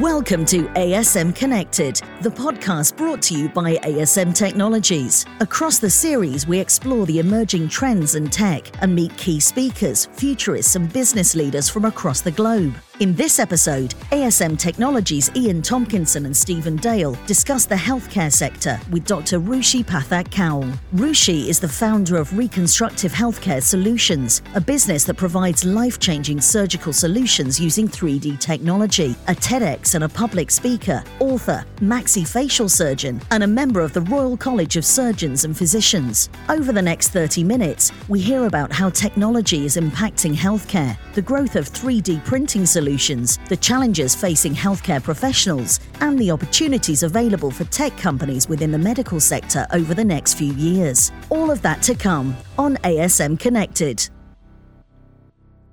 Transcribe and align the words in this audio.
Welcome 0.00 0.46
to 0.46 0.62
ASM 0.68 1.36
Connected, 1.36 2.00
the 2.22 2.30
podcast 2.30 2.96
brought 2.96 3.20
to 3.24 3.34
you 3.34 3.50
by 3.50 3.74
ASM 3.76 4.34
Technologies. 4.34 5.26
Across 5.40 5.80
the 5.80 5.90
series, 5.90 6.46
we 6.46 6.58
explore 6.58 7.04
the 7.04 7.18
emerging 7.18 7.68
trends 7.68 8.14
in 8.14 8.30
tech 8.30 8.70
and 8.80 8.94
meet 8.94 9.14
key 9.18 9.38
speakers, 9.38 10.06
futurists, 10.14 10.76
and 10.76 10.90
business 10.90 11.34
leaders 11.34 11.68
from 11.68 11.84
across 11.84 12.22
the 12.22 12.30
globe. 12.30 12.74
In 13.02 13.16
this 13.16 13.40
episode, 13.40 13.96
ASM 14.12 14.56
Technologies 14.56 15.28
Ian 15.34 15.60
Tompkinson 15.60 16.24
and 16.24 16.36
Stephen 16.36 16.76
Dale 16.76 17.16
discuss 17.26 17.64
the 17.64 17.74
healthcare 17.74 18.32
sector 18.32 18.78
with 18.92 19.04
Dr. 19.06 19.40
Rushi 19.40 19.84
Pathak 19.84 20.30
Kaul. 20.30 20.62
Rushi 20.94 21.48
is 21.48 21.58
the 21.58 21.66
founder 21.66 22.16
of 22.16 22.38
Reconstructive 22.38 23.10
Healthcare 23.10 23.60
Solutions, 23.60 24.40
a 24.54 24.60
business 24.60 25.02
that 25.02 25.14
provides 25.14 25.64
life 25.64 25.98
changing 25.98 26.40
surgical 26.40 26.92
solutions 26.92 27.58
using 27.58 27.88
3D 27.88 28.38
technology, 28.38 29.16
a 29.26 29.34
TEDx 29.34 29.96
and 29.96 30.04
a 30.04 30.08
public 30.08 30.52
speaker, 30.52 31.02
author, 31.18 31.64
maxillofacial 31.78 32.70
surgeon, 32.70 33.20
and 33.32 33.42
a 33.42 33.48
member 33.48 33.80
of 33.80 33.92
the 33.94 34.02
Royal 34.02 34.36
College 34.36 34.76
of 34.76 34.84
Surgeons 34.84 35.44
and 35.44 35.56
Physicians. 35.56 36.30
Over 36.48 36.70
the 36.70 36.80
next 36.80 37.08
30 37.08 37.42
minutes, 37.42 37.90
we 38.08 38.20
hear 38.20 38.46
about 38.46 38.70
how 38.70 38.90
technology 38.90 39.64
is 39.64 39.76
impacting 39.76 40.36
healthcare, 40.36 40.96
the 41.14 41.22
growth 41.22 41.56
of 41.56 41.68
3D 41.68 42.24
printing 42.24 42.64
solutions 42.64 42.91
solutions, 42.92 43.38
the 43.48 43.56
challenges 43.56 44.14
facing 44.14 44.54
healthcare 44.54 45.02
professionals, 45.02 45.80
and 46.00 46.18
the 46.18 46.30
opportunities 46.30 47.02
available 47.02 47.50
for 47.50 47.64
tech 47.64 47.96
companies 47.96 48.48
within 48.48 48.70
the 48.70 48.78
medical 48.78 49.18
sector 49.18 49.66
over 49.72 49.94
the 49.94 50.04
next 50.04 50.34
few 50.34 50.52
years. 50.52 51.10
All 51.30 51.50
of 51.50 51.62
that 51.62 51.80
to 51.82 51.94
come 51.94 52.36
on 52.58 52.76
ASM 52.78 53.38
Connected. 53.38 54.08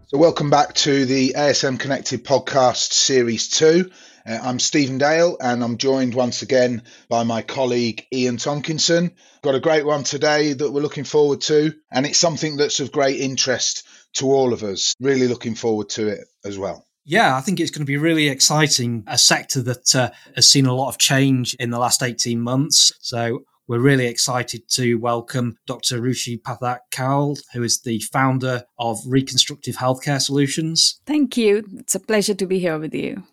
So, 0.07 0.17
welcome 0.17 0.49
back 0.49 0.73
to 0.85 1.05
the 1.05 1.33
ASM 1.37 1.77
Connected 1.77 2.23
podcast 2.23 2.93
series 2.93 3.49
two. 3.49 3.91
Uh, 4.25 4.39
I'm 4.41 4.59
Stephen 4.59 4.97
Dale 4.97 5.37
and 5.41 5.63
I'm 5.63 5.77
joined 5.77 6.13
once 6.13 6.41
again 6.41 6.83
by 7.09 7.23
my 7.23 7.41
colleague 7.41 8.05
Ian 8.13 8.37
Tompkinson. 8.37 9.11
Got 9.43 9.55
a 9.55 9.59
great 9.59 9.85
one 9.85 10.03
today 10.03 10.53
that 10.53 10.71
we're 10.71 10.81
looking 10.81 11.03
forward 11.03 11.41
to, 11.41 11.73
and 11.91 12.05
it's 12.05 12.17
something 12.17 12.57
that's 12.57 12.79
of 12.79 12.91
great 12.91 13.19
interest 13.19 13.83
to 14.13 14.31
all 14.31 14.53
of 14.53 14.63
us. 14.63 14.95
Really 14.99 15.27
looking 15.27 15.55
forward 15.55 15.89
to 15.89 16.07
it 16.07 16.25
as 16.43 16.57
well. 16.57 16.85
Yeah, 17.09 17.35
I 17.35 17.41
think 17.41 17.59
it's 17.59 17.71
going 17.71 17.81
to 17.81 17.91
be 17.91 17.97
really 17.97 18.27
exciting. 18.27 19.03
A 19.07 19.17
sector 19.17 19.63
that 19.63 19.95
uh, 19.95 20.11
has 20.35 20.47
seen 20.47 20.67
a 20.67 20.75
lot 20.75 20.89
of 20.89 20.99
change 20.99 21.55
in 21.55 21.71
the 21.71 21.79
last 21.79 22.03
18 22.03 22.39
months. 22.39 22.91
So 22.99 23.45
we're 23.67 23.79
really 23.79 24.05
excited 24.05 24.69
to 24.73 24.93
welcome 24.93 25.57
Dr. 25.65 25.99
Rushi 25.99 26.39
Pathak 26.39 26.81
Kaul, 26.91 27.35
who 27.53 27.63
is 27.63 27.79
the 27.79 27.99
founder 28.01 28.65
of 28.77 28.99
Reconstructive 29.07 29.77
Healthcare 29.77 30.21
Solutions. 30.21 31.01
Thank 31.07 31.35
you. 31.35 31.65
It's 31.77 31.95
a 31.95 31.99
pleasure 31.99 32.35
to 32.35 32.45
be 32.45 32.59
here 32.59 32.77
with 32.77 32.93
you. 32.93 33.23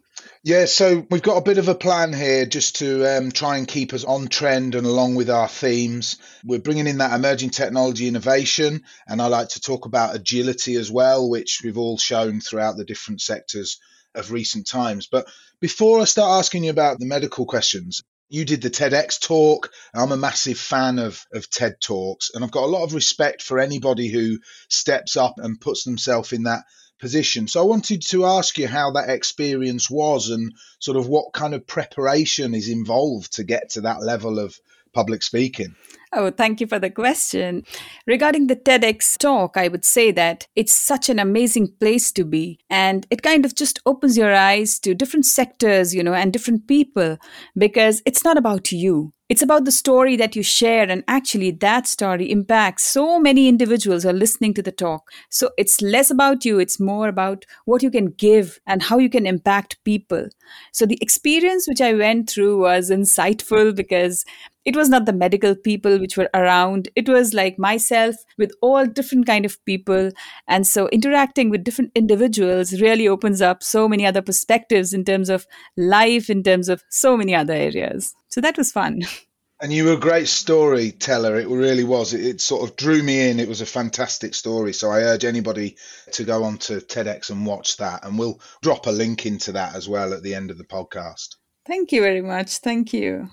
Yeah, 0.46 0.66
so 0.66 1.04
we've 1.10 1.24
got 1.24 1.38
a 1.38 1.42
bit 1.42 1.58
of 1.58 1.66
a 1.66 1.74
plan 1.74 2.12
here 2.12 2.46
just 2.46 2.76
to 2.76 3.04
um, 3.04 3.32
try 3.32 3.56
and 3.56 3.66
keep 3.66 3.92
us 3.92 4.04
on 4.04 4.28
trend 4.28 4.76
and 4.76 4.86
along 4.86 5.16
with 5.16 5.28
our 5.28 5.48
themes. 5.48 6.18
We're 6.44 6.60
bringing 6.60 6.86
in 6.86 6.98
that 6.98 7.12
emerging 7.12 7.50
technology 7.50 8.06
innovation, 8.06 8.84
and 9.08 9.20
I 9.20 9.26
like 9.26 9.48
to 9.48 9.60
talk 9.60 9.86
about 9.86 10.14
agility 10.14 10.76
as 10.76 10.88
well, 10.88 11.28
which 11.28 11.62
we've 11.64 11.78
all 11.78 11.98
shown 11.98 12.40
throughout 12.40 12.76
the 12.76 12.84
different 12.84 13.22
sectors 13.22 13.80
of 14.14 14.30
recent 14.30 14.68
times. 14.68 15.08
But 15.10 15.26
before 15.60 16.00
I 16.00 16.04
start 16.04 16.38
asking 16.38 16.62
you 16.62 16.70
about 16.70 17.00
the 17.00 17.06
medical 17.06 17.44
questions, 17.44 18.04
you 18.28 18.44
did 18.44 18.62
the 18.62 18.70
TEDx 18.70 19.20
talk. 19.20 19.72
I'm 19.92 20.12
a 20.12 20.16
massive 20.16 20.60
fan 20.60 21.00
of, 21.00 21.26
of 21.32 21.50
TED 21.50 21.80
Talks, 21.80 22.30
and 22.32 22.44
I've 22.44 22.52
got 22.52 22.62
a 22.62 22.66
lot 22.66 22.84
of 22.84 22.94
respect 22.94 23.42
for 23.42 23.58
anybody 23.58 24.06
who 24.06 24.38
steps 24.68 25.16
up 25.16 25.34
and 25.38 25.60
puts 25.60 25.82
themselves 25.82 26.32
in 26.32 26.44
that 26.44 26.62
position. 26.98 27.48
So 27.48 27.60
I 27.60 27.66
wanted 27.66 28.02
to 28.06 28.24
ask 28.26 28.58
you 28.58 28.68
how 28.68 28.90
that 28.92 29.10
experience 29.10 29.90
was 29.90 30.30
and 30.30 30.52
sort 30.78 30.96
of 30.96 31.08
what 31.08 31.32
kind 31.32 31.54
of 31.54 31.66
preparation 31.66 32.54
is 32.54 32.68
involved 32.68 33.34
to 33.34 33.44
get 33.44 33.70
to 33.70 33.82
that 33.82 34.02
level 34.02 34.38
of 34.38 34.58
public 34.92 35.22
speaking. 35.22 35.74
Oh, 36.12 36.30
thank 36.30 36.60
you 36.60 36.66
for 36.66 36.78
the 36.78 36.88
question. 36.88 37.64
Regarding 38.06 38.46
the 38.46 38.56
TEDx 38.56 39.18
talk, 39.18 39.56
I 39.56 39.68
would 39.68 39.84
say 39.84 40.10
that 40.12 40.46
it's 40.56 40.72
such 40.72 41.10
an 41.10 41.18
amazing 41.18 41.74
place 41.78 42.10
to 42.12 42.24
be. 42.24 42.58
And 42.70 43.06
it 43.10 43.22
kind 43.22 43.44
of 43.44 43.54
just 43.54 43.80
opens 43.84 44.16
your 44.16 44.34
eyes 44.34 44.78
to 44.80 44.94
different 44.94 45.26
sectors, 45.26 45.94
you 45.94 46.02
know, 46.02 46.14
and 46.14 46.32
different 46.32 46.66
people 46.66 47.18
because 47.56 48.02
it's 48.06 48.24
not 48.24 48.38
about 48.38 48.72
you. 48.72 49.12
It's 49.28 49.42
about 49.42 49.64
the 49.64 49.72
story 49.72 50.14
that 50.16 50.36
you 50.36 50.44
share, 50.44 50.88
and 50.88 51.02
actually, 51.08 51.50
that 51.50 51.88
story 51.88 52.30
impacts 52.30 52.84
so 52.84 53.18
many 53.18 53.48
individuals 53.48 54.04
who 54.04 54.10
are 54.10 54.12
listening 54.12 54.54
to 54.54 54.62
the 54.62 54.70
talk. 54.70 55.10
So, 55.30 55.50
it's 55.58 55.82
less 55.82 56.12
about 56.12 56.44
you, 56.44 56.60
it's 56.60 56.78
more 56.78 57.08
about 57.08 57.44
what 57.64 57.82
you 57.82 57.90
can 57.90 58.12
give 58.12 58.60
and 58.68 58.84
how 58.84 58.98
you 58.98 59.10
can 59.10 59.26
impact 59.26 59.82
people. 59.82 60.28
So, 60.72 60.86
the 60.86 60.98
experience 61.00 61.66
which 61.66 61.80
I 61.80 61.92
went 61.92 62.30
through 62.30 62.60
was 62.60 62.88
insightful 62.88 63.74
because 63.74 64.24
it 64.64 64.76
was 64.76 64.88
not 64.88 65.06
the 65.06 65.12
medical 65.12 65.54
people 65.56 65.98
which 65.98 66.16
were 66.16 66.28
around 66.34 66.88
it 66.96 67.08
was 67.08 67.32
like 67.32 67.56
myself 67.56 68.16
with 68.36 68.50
all 68.60 68.84
different 68.84 69.24
kind 69.24 69.44
of 69.44 69.64
people 69.64 70.10
and 70.48 70.66
so 70.66 70.88
interacting 70.88 71.50
with 71.50 71.62
different 71.62 71.92
individuals 71.94 72.80
really 72.80 73.06
opens 73.06 73.40
up 73.40 73.62
so 73.62 73.88
many 73.88 74.04
other 74.04 74.20
perspectives 74.20 74.92
in 74.92 75.04
terms 75.04 75.30
of 75.30 75.46
life 75.76 76.28
in 76.28 76.42
terms 76.42 76.68
of 76.68 76.82
so 76.90 77.16
many 77.16 77.32
other 77.32 77.54
areas 77.54 78.12
so 78.36 78.42
that 78.42 78.58
was 78.58 78.70
fun. 78.70 79.00
And 79.58 79.72
you 79.72 79.86
were 79.86 79.94
a 79.94 79.98
great 79.98 80.28
storyteller. 80.28 81.36
It 81.36 81.48
really 81.48 81.82
was. 81.82 82.12
It, 82.12 82.20
it, 82.26 82.40
sort 82.42 82.68
of 82.68 82.76
drew 82.76 83.02
me 83.02 83.30
in. 83.30 83.40
It 83.40 83.48
was 83.48 83.62
a 83.62 83.64
fantastic 83.66 84.34
story. 84.34 84.74
So 84.74 84.90
I 84.90 85.00
urge 85.00 85.24
anybody 85.24 85.78
to 86.12 86.24
go 86.24 86.44
on 86.44 86.58
to 86.58 86.74
TEDx 86.74 87.30
and 87.30 87.46
watch 87.46 87.78
that. 87.78 88.04
And 88.04 88.18
we'll 88.18 88.38
drop 88.60 88.86
a 88.86 88.90
link 88.90 89.24
into 89.24 89.52
that 89.52 89.74
as 89.74 89.88
well 89.88 90.12
at 90.12 90.22
the 90.22 90.34
end 90.34 90.50
of 90.50 90.58
the 90.58 90.64
podcast. 90.64 91.36
Thank 91.66 91.90
you 91.90 92.02
very 92.02 92.20
much. 92.20 92.58
Thank 92.58 92.92
you. 92.92 93.30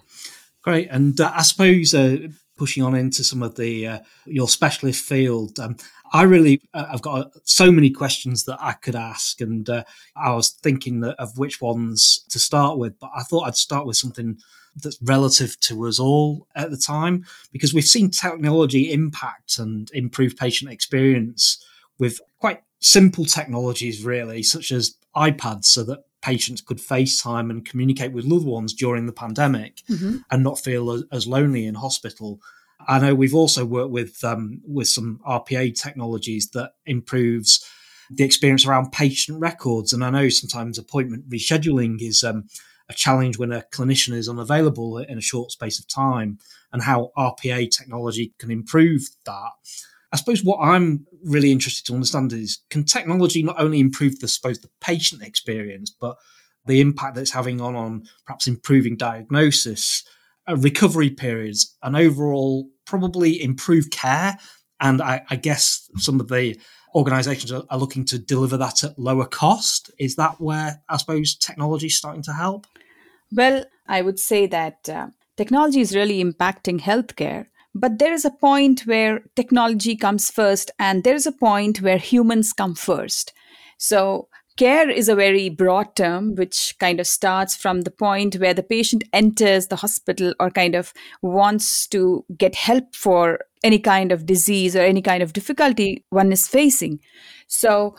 Great. 0.62 0.88
And 0.90 1.20
uh, 1.20 1.30
I 1.36 1.42
suppose 1.42 1.94
uh, 1.94 2.30
pushing 2.58 2.84
on 2.84 2.96
into 2.96 3.22
some 3.26 3.44
of 3.44 3.56
the 3.56 3.88
uh, 3.88 4.00
your 4.26 4.48
specialist 4.48 5.04
field, 5.04 5.60
um, 5.60 5.76
I 6.14 6.24
really 6.24 6.62
uh, 6.74 6.86
I've 6.90 7.02
got 7.02 7.32
so 7.44 7.72
many 7.72 7.90
questions 7.90 8.46
that 8.46 8.60
I 8.62 8.74
could 8.74 8.96
ask, 8.96 9.42
and 9.42 9.68
uh, 9.68 9.84
I 10.16 10.34
was 10.34 10.52
thinking 10.52 11.04
of 11.04 11.38
which 11.38 11.60
ones 11.60 12.24
to 12.30 12.40
start 12.40 12.78
with. 12.78 12.98
But 13.00 13.10
I 13.16 13.24
thought 13.24 13.48
I'd 13.48 13.58
start 13.58 13.88
with 13.88 13.98
something 13.98 14.38
that's 14.76 14.98
relative 15.02 15.60
to 15.62 15.88
us 15.88 16.00
all 16.00 16.48
at 16.56 16.72
the 16.72 16.78
time 16.78 17.26
because 17.52 17.74
we've 17.74 17.84
seen 17.84 18.10
technology 18.10 18.92
impact 18.92 19.60
and 19.60 19.90
improve 19.94 20.36
patient 20.36 20.72
experience 20.72 21.64
with 22.00 22.20
quite 22.40 22.62
simple 22.80 23.26
technologies, 23.26 24.04
really, 24.04 24.44
such 24.44 24.72
as 24.72 24.96
iPads, 25.16 25.66
so 25.66 25.84
that 25.84 26.04
patients 26.22 26.62
could 26.62 26.78
FaceTime 26.78 27.50
and 27.50 27.66
communicate 27.66 28.14
with 28.14 28.26
loved 28.26 28.46
ones 28.46 28.74
during 28.74 29.06
the 29.06 29.14
pandemic 29.14 29.82
mm-hmm. 29.90 30.18
and 30.32 30.44
not 30.44 30.60
feel 30.60 31.04
as, 31.12 31.28
lonely 31.28 31.66
in 31.66 31.76
hospital. 31.76 32.42
I 32.88 33.00
know 33.00 33.14
we've 33.14 33.36
also 33.36 33.66
worked 33.66 33.92
with 33.92 34.24
um, 34.24 34.62
with 34.68 34.88
some 34.88 35.20
RPA 35.28 35.80
technologies 35.80 36.50
that 36.52 36.74
improves 36.86 37.66
the 38.10 38.24
experience 38.24 38.66
around 38.66 38.92
patient 38.92 39.40
records, 39.40 39.94
and 39.94 40.04
I 40.04 40.10
know 40.10 40.30
sometimes 40.30 40.78
appointment 40.78 41.30
rescheduling 41.30 42.02
is 42.02 42.24
um, 42.24 42.48
a 42.94 42.98
challenge 42.98 43.38
when 43.38 43.52
a 43.52 43.64
clinician 43.74 44.14
is 44.14 44.30
unavailable 44.30 45.00
in 45.00 45.18
a 45.18 45.22
short 45.22 45.52
space 45.52 45.80
of 45.80 45.88
time 45.88 46.40
and 46.72 46.82
how 46.82 47.12
RPA 47.18 47.70
technology 47.70 48.34
can 48.40 48.52
improve 48.52 49.02
that. 49.26 49.52
I 50.12 50.16
suppose 50.16 50.44
what 50.44 50.60
I'm 50.60 51.08
really 51.24 51.52
interested 51.52 51.86
to 51.88 51.94
understand 51.94 52.34
is 52.34 52.60
can 52.70 52.86
technology 52.86 53.42
not 53.42 53.60
only 53.60 53.80
improve 53.80 54.20
the 54.20 54.28
suppose 54.28 54.60
the 54.60 54.70
patient 54.80 55.24
experience, 55.24 55.90
but 55.90 56.18
the 56.66 56.82
impact 56.82 57.16
that 57.16 57.22
it's 57.22 57.32
having 57.32 57.60
on 57.60 57.76
on 57.76 58.04
perhaps 58.26 58.48
improving 58.48 58.96
diagnosis, 58.96 60.04
uh, 60.48 60.56
recovery 60.58 61.10
periods, 61.10 61.76
and 61.82 61.98
overall 61.98 62.70
probably 62.86 63.42
improve 63.42 63.90
care. 63.90 64.38
And 64.80 65.02
I, 65.02 65.24
I 65.30 65.36
guess 65.36 65.90
some 65.98 66.20
of 66.20 66.28
the 66.28 66.60
organizations 66.94 67.52
are, 67.52 67.64
are, 67.70 67.80
looking 67.80 68.06
to 68.06 68.20
deliver 68.20 68.58
that 68.58 68.84
at 68.84 69.00
lower 69.00 69.26
cost. 69.26 69.90
Is 69.98 70.16
that 70.18 70.40
where 70.40 70.82
I 70.90 70.98
suppose 70.98 71.36
technology 71.36 71.88
is 71.88 71.98
starting 71.98 72.24
to 72.24 72.34
help? 72.34 72.68
Well, 73.36 73.66
I 73.88 74.02
would 74.02 74.20
say 74.20 74.46
that 74.48 74.88
uh, 74.88 75.08
technology 75.38 75.82
is 75.82 75.96
really 75.96 76.24
impacting 76.24 76.80
healthcare. 76.82 77.48
But 77.76 77.98
there 77.98 78.14
is 78.14 78.24
a 78.24 78.30
point 78.30 78.82
where 78.82 79.24
technology 79.36 79.96
comes 79.96 80.30
first, 80.30 80.70
and 80.78 81.04
there 81.04 81.16
is 81.16 81.26
a 81.26 81.32
point 81.32 81.82
where 81.82 81.98
humans 81.98 82.54
come 82.54 82.76
first. 82.76 83.34
So, 83.80 84.28
care 84.58 84.88
is 84.88 85.10
a 85.10 85.16
very 85.16 85.50
broad 85.50 85.96
term 85.96 86.36
which 86.36 86.76
kind 86.80 87.00
of 87.00 87.08
starts 87.08 87.56
from 87.56 87.82
the 87.82 87.92
point 87.92 88.36
where 88.36 88.54
the 88.54 88.62
patient 88.62 89.04
enters 89.12 89.68
the 89.68 89.78
hospital 89.78 90.36
or 90.40 90.52
kind 90.52 90.76
of 90.76 90.94
wants 91.24 91.88
to 91.88 92.24
get 92.38 92.54
help 92.54 92.96
for 92.96 93.40
any 93.64 93.80
kind 93.80 94.12
of 94.12 94.28
disease 94.28 94.76
or 94.76 94.82
any 94.82 95.02
kind 95.02 95.24
of 95.24 95.34
difficulty 95.34 96.06
one 96.10 96.32
is 96.32 96.48
facing 96.48 97.00
so 97.48 97.96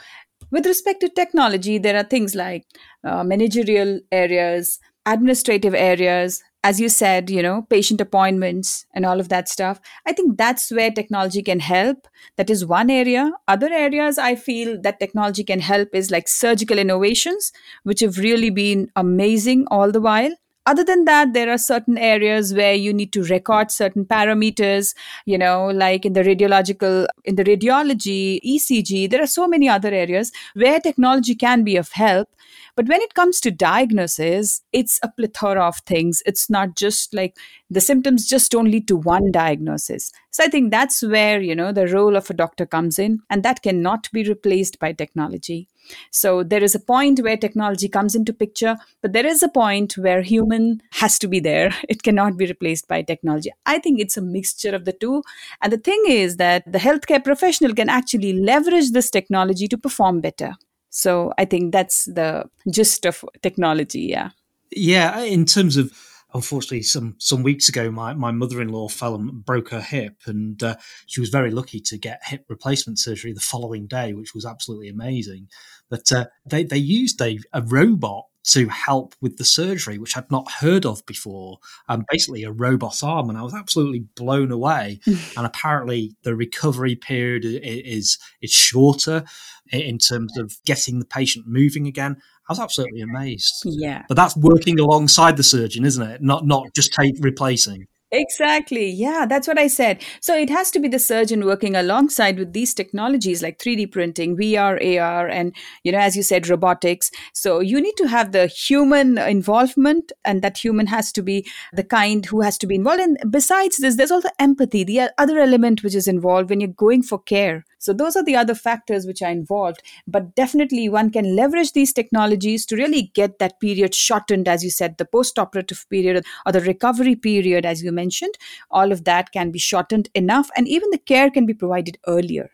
with 0.50 0.66
respect 0.66 1.00
to 1.00 1.08
technology 1.08 1.78
there 1.78 1.96
are 1.96 2.04
things 2.04 2.34
like 2.34 2.64
uh, 3.02 3.24
managerial 3.24 3.98
areas 4.12 4.78
administrative 5.06 5.74
areas 5.74 6.42
as 6.64 6.80
you 6.80 6.88
said, 6.88 7.28
you 7.28 7.42
know, 7.42 7.66
patient 7.68 8.00
appointments 8.00 8.86
and 8.94 9.04
all 9.04 9.20
of 9.20 9.28
that 9.28 9.50
stuff. 9.50 9.78
I 10.06 10.14
think 10.14 10.38
that's 10.38 10.72
where 10.72 10.90
technology 10.90 11.42
can 11.42 11.60
help. 11.60 12.08
That 12.38 12.48
is 12.48 12.64
one 12.64 12.88
area. 12.88 13.32
Other 13.46 13.68
areas 13.70 14.16
I 14.16 14.34
feel 14.34 14.80
that 14.80 14.98
technology 14.98 15.44
can 15.44 15.60
help 15.60 15.90
is 15.92 16.10
like 16.10 16.26
surgical 16.26 16.78
innovations, 16.78 17.52
which 17.82 18.00
have 18.00 18.16
really 18.16 18.48
been 18.48 18.88
amazing 18.96 19.66
all 19.70 19.92
the 19.92 20.00
while 20.00 20.34
other 20.66 20.84
than 20.84 21.04
that 21.04 21.32
there 21.32 21.50
are 21.50 21.58
certain 21.58 21.98
areas 21.98 22.54
where 22.54 22.74
you 22.74 22.92
need 22.92 23.12
to 23.12 23.22
record 23.24 23.70
certain 23.70 24.04
parameters 24.04 24.94
you 25.26 25.38
know 25.38 25.66
like 25.68 26.04
in 26.04 26.12
the 26.12 26.22
radiological 26.22 27.06
in 27.24 27.36
the 27.36 27.44
radiology 27.44 28.40
ecg 28.44 29.10
there 29.10 29.22
are 29.22 29.26
so 29.26 29.46
many 29.46 29.68
other 29.68 29.90
areas 29.90 30.32
where 30.54 30.80
technology 30.80 31.34
can 31.34 31.64
be 31.64 31.76
of 31.76 31.92
help 31.92 32.28
but 32.76 32.88
when 32.88 33.00
it 33.00 33.14
comes 33.14 33.40
to 33.40 33.52
diagnosis, 33.52 34.62
it's 34.72 34.98
a 35.02 35.08
plethora 35.08 35.62
of 35.64 35.78
things. 35.78 36.22
It's 36.26 36.50
not 36.50 36.74
just 36.74 37.14
like 37.14 37.36
the 37.70 37.80
symptoms 37.80 38.26
just 38.26 38.50
don't 38.50 38.70
lead 38.70 38.88
to 38.88 38.96
one 38.96 39.30
diagnosis. 39.30 40.10
So 40.32 40.42
I 40.42 40.48
think 40.48 40.72
that's 40.72 41.00
where, 41.02 41.40
you 41.40 41.54
know, 41.54 41.70
the 41.70 41.86
role 41.86 42.16
of 42.16 42.28
a 42.30 42.34
doctor 42.34 42.66
comes 42.66 42.98
in, 42.98 43.20
and 43.30 43.44
that 43.44 43.62
cannot 43.62 44.10
be 44.12 44.24
replaced 44.24 44.80
by 44.80 44.92
technology. 44.92 45.68
So 46.10 46.42
there 46.42 46.62
is 46.62 46.74
a 46.74 46.80
point 46.80 47.20
where 47.20 47.36
technology 47.36 47.88
comes 47.88 48.14
into 48.14 48.32
picture, 48.32 48.76
but 49.02 49.12
there 49.12 49.26
is 49.26 49.42
a 49.42 49.48
point 49.48 49.96
where 49.96 50.22
human 50.22 50.82
has 50.92 51.18
to 51.20 51.28
be 51.28 51.40
there. 51.40 51.74
It 51.88 52.02
cannot 52.02 52.36
be 52.36 52.46
replaced 52.46 52.88
by 52.88 53.02
technology. 53.02 53.50
I 53.66 53.78
think 53.78 54.00
it's 54.00 54.16
a 54.16 54.22
mixture 54.22 54.74
of 54.74 54.84
the 54.84 54.92
two. 54.92 55.22
And 55.62 55.72
the 55.72 55.78
thing 55.78 56.02
is 56.08 56.36
that 56.36 56.70
the 56.70 56.78
healthcare 56.78 57.22
professional 57.22 57.74
can 57.74 57.88
actually 57.88 58.32
leverage 58.32 58.90
this 58.90 59.10
technology 59.10 59.68
to 59.68 59.78
perform 59.78 60.20
better. 60.20 60.54
So 60.90 61.32
I 61.38 61.44
think 61.44 61.72
that's 61.72 62.04
the 62.04 62.44
gist 62.70 63.04
of 63.04 63.24
technology. 63.42 64.02
Yeah. 64.02 64.30
Yeah. 64.70 65.20
In 65.20 65.44
terms 65.44 65.76
of, 65.76 65.92
unfortunately, 66.34 66.82
some 66.82 67.14
some 67.18 67.42
weeks 67.42 67.68
ago, 67.68 67.90
my, 67.90 68.12
my 68.12 68.32
mother 68.32 68.60
in 68.60 68.68
law 68.68 68.88
fell 68.88 69.14
and 69.14 69.44
broke 69.44 69.70
her 69.70 69.80
hip, 69.80 70.16
and 70.26 70.62
uh, 70.62 70.76
she 71.06 71.20
was 71.20 71.30
very 71.30 71.50
lucky 71.50 71.80
to 71.80 71.96
get 71.96 72.20
hip 72.24 72.44
replacement 72.48 72.98
surgery 72.98 73.32
the 73.32 73.40
following 73.40 73.86
day, 73.86 74.12
which 74.12 74.34
was 74.34 74.44
absolutely 74.44 74.88
amazing. 74.88 75.48
But 75.88 76.10
uh, 76.12 76.26
they 76.44 76.64
they 76.64 76.78
used 76.78 77.22
a, 77.22 77.38
a 77.52 77.62
robot 77.62 78.24
to 78.46 78.68
help 78.68 79.14
with 79.22 79.38
the 79.38 79.44
surgery, 79.44 79.96
which 79.96 80.16
I'd 80.16 80.30
not 80.30 80.50
heard 80.60 80.84
of 80.84 81.04
before. 81.06 81.58
Um, 81.88 82.04
basically, 82.10 82.42
a 82.42 82.52
robot 82.52 83.02
arm, 83.02 83.30
and 83.30 83.38
I 83.38 83.42
was 83.42 83.54
absolutely 83.54 84.04
blown 84.16 84.50
away. 84.50 85.00
and 85.06 85.46
apparently, 85.46 86.14
the 86.24 86.36
recovery 86.36 86.96
period 86.96 87.44
is 87.44 88.18
is 88.42 88.50
shorter 88.50 89.24
in 89.72 89.98
terms 89.98 90.36
of 90.36 90.56
getting 90.66 90.98
the 90.98 91.06
patient 91.06 91.46
moving 91.46 91.86
again. 91.86 92.16
I 92.48 92.52
was 92.52 92.60
absolutely 92.60 93.00
amazed. 93.00 93.62
Yeah, 93.64 94.04
but 94.08 94.16
that's 94.16 94.36
working 94.36 94.78
alongside 94.78 95.36
the 95.36 95.42
surgeon, 95.42 95.84
isn't 95.84 96.02
it? 96.02 96.22
Not 96.22 96.46
not 96.46 96.74
just 96.74 96.92
take 96.92 97.14
replacing. 97.20 97.86
Exactly. 98.14 98.88
Yeah, 98.88 99.26
that's 99.28 99.48
what 99.48 99.58
I 99.58 99.66
said. 99.66 100.04
So 100.20 100.36
it 100.36 100.48
has 100.48 100.70
to 100.70 100.78
be 100.78 100.86
the 100.86 101.00
surgeon 101.00 101.44
working 101.44 101.74
alongside 101.74 102.38
with 102.38 102.52
these 102.52 102.72
technologies 102.72 103.42
like 103.42 103.58
3D 103.58 103.90
printing, 103.90 104.36
VR, 104.36 104.78
AR, 105.00 105.26
and, 105.26 105.52
you 105.82 105.90
know, 105.90 105.98
as 105.98 106.16
you 106.16 106.22
said, 106.22 106.48
robotics. 106.48 107.10
So 107.32 107.58
you 107.58 107.80
need 107.80 107.96
to 107.96 108.06
have 108.06 108.30
the 108.30 108.46
human 108.46 109.18
involvement, 109.18 110.12
and 110.24 110.42
that 110.42 110.58
human 110.58 110.86
has 110.86 111.10
to 111.10 111.22
be 111.22 111.44
the 111.72 111.82
kind 111.82 112.24
who 112.24 112.42
has 112.42 112.56
to 112.58 112.68
be 112.68 112.76
involved. 112.76 113.00
And 113.00 113.18
besides 113.30 113.78
this, 113.78 113.96
there's 113.96 114.12
also 114.12 114.28
empathy, 114.38 114.84
the 114.84 115.10
other 115.18 115.40
element 115.40 115.82
which 115.82 115.96
is 115.96 116.06
involved 116.06 116.50
when 116.50 116.60
you're 116.60 116.68
going 116.68 117.02
for 117.02 117.18
care. 117.18 117.64
So 117.84 117.92
those 117.92 118.16
are 118.16 118.24
the 118.24 118.34
other 118.34 118.54
factors 118.54 119.06
which 119.06 119.20
are 119.20 119.30
involved. 119.30 119.82
But 120.06 120.34
definitely 120.34 120.88
one 120.88 121.10
can 121.10 121.36
leverage 121.36 121.72
these 121.72 121.92
technologies 121.92 122.64
to 122.66 122.76
really 122.76 123.12
get 123.14 123.38
that 123.40 123.60
period 123.60 123.94
shortened, 123.94 124.48
as 124.48 124.64
you 124.64 124.70
said, 124.70 124.96
the 124.96 125.04
post 125.04 125.38
operative 125.38 125.84
period 125.90 126.24
or 126.46 126.52
the 126.52 126.62
recovery 126.62 127.14
period, 127.14 127.66
as 127.66 127.82
you 127.82 127.92
mentioned. 127.92 128.34
All 128.70 128.90
of 128.90 129.04
that 129.04 129.32
can 129.32 129.50
be 129.50 129.58
shortened 129.58 130.08
enough, 130.14 130.48
and 130.56 130.66
even 130.66 130.90
the 130.90 130.98
care 130.98 131.30
can 131.30 131.44
be 131.44 131.52
provided 131.52 131.98
earlier. 132.06 132.50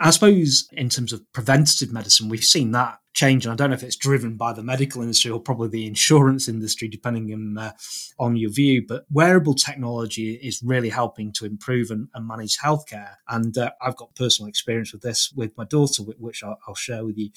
I 0.00 0.10
suppose 0.10 0.66
in 0.72 0.88
terms 0.88 1.12
of 1.12 1.30
preventative 1.34 1.92
medicine, 1.92 2.30
we've 2.30 2.42
seen 2.42 2.70
that 2.70 2.98
change, 3.12 3.44
and 3.44 3.52
I 3.52 3.56
don't 3.56 3.68
know 3.68 3.76
if 3.76 3.82
it's 3.82 3.96
driven 3.96 4.36
by 4.36 4.54
the 4.54 4.62
medical 4.62 5.02
industry 5.02 5.30
or 5.30 5.40
probably 5.40 5.68
the 5.68 5.86
insurance 5.86 6.48
industry, 6.48 6.88
depending 6.88 7.32
on 7.34 7.58
uh, 7.58 7.72
on 8.18 8.36
your 8.36 8.50
view. 8.50 8.84
But 8.86 9.04
wearable 9.10 9.54
technology 9.54 10.34
is 10.34 10.62
really 10.64 10.88
helping 10.88 11.32
to 11.34 11.44
improve 11.44 11.90
and, 11.90 12.08
and 12.14 12.26
manage 12.26 12.58
healthcare, 12.58 13.16
and 13.28 13.56
uh, 13.58 13.72
I've 13.82 13.96
got 13.96 14.14
personal 14.14 14.48
experience 14.48 14.92
with 14.92 15.02
this 15.02 15.32
with 15.36 15.56
my 15.58 15.64
daughter, 15.64 16.02
which 16.02 16.42
I'll, 16.42 16.58
I'll 16.66 16.74
share 16.74 17.04
with 17.04 17.18
you. 17.18 17.30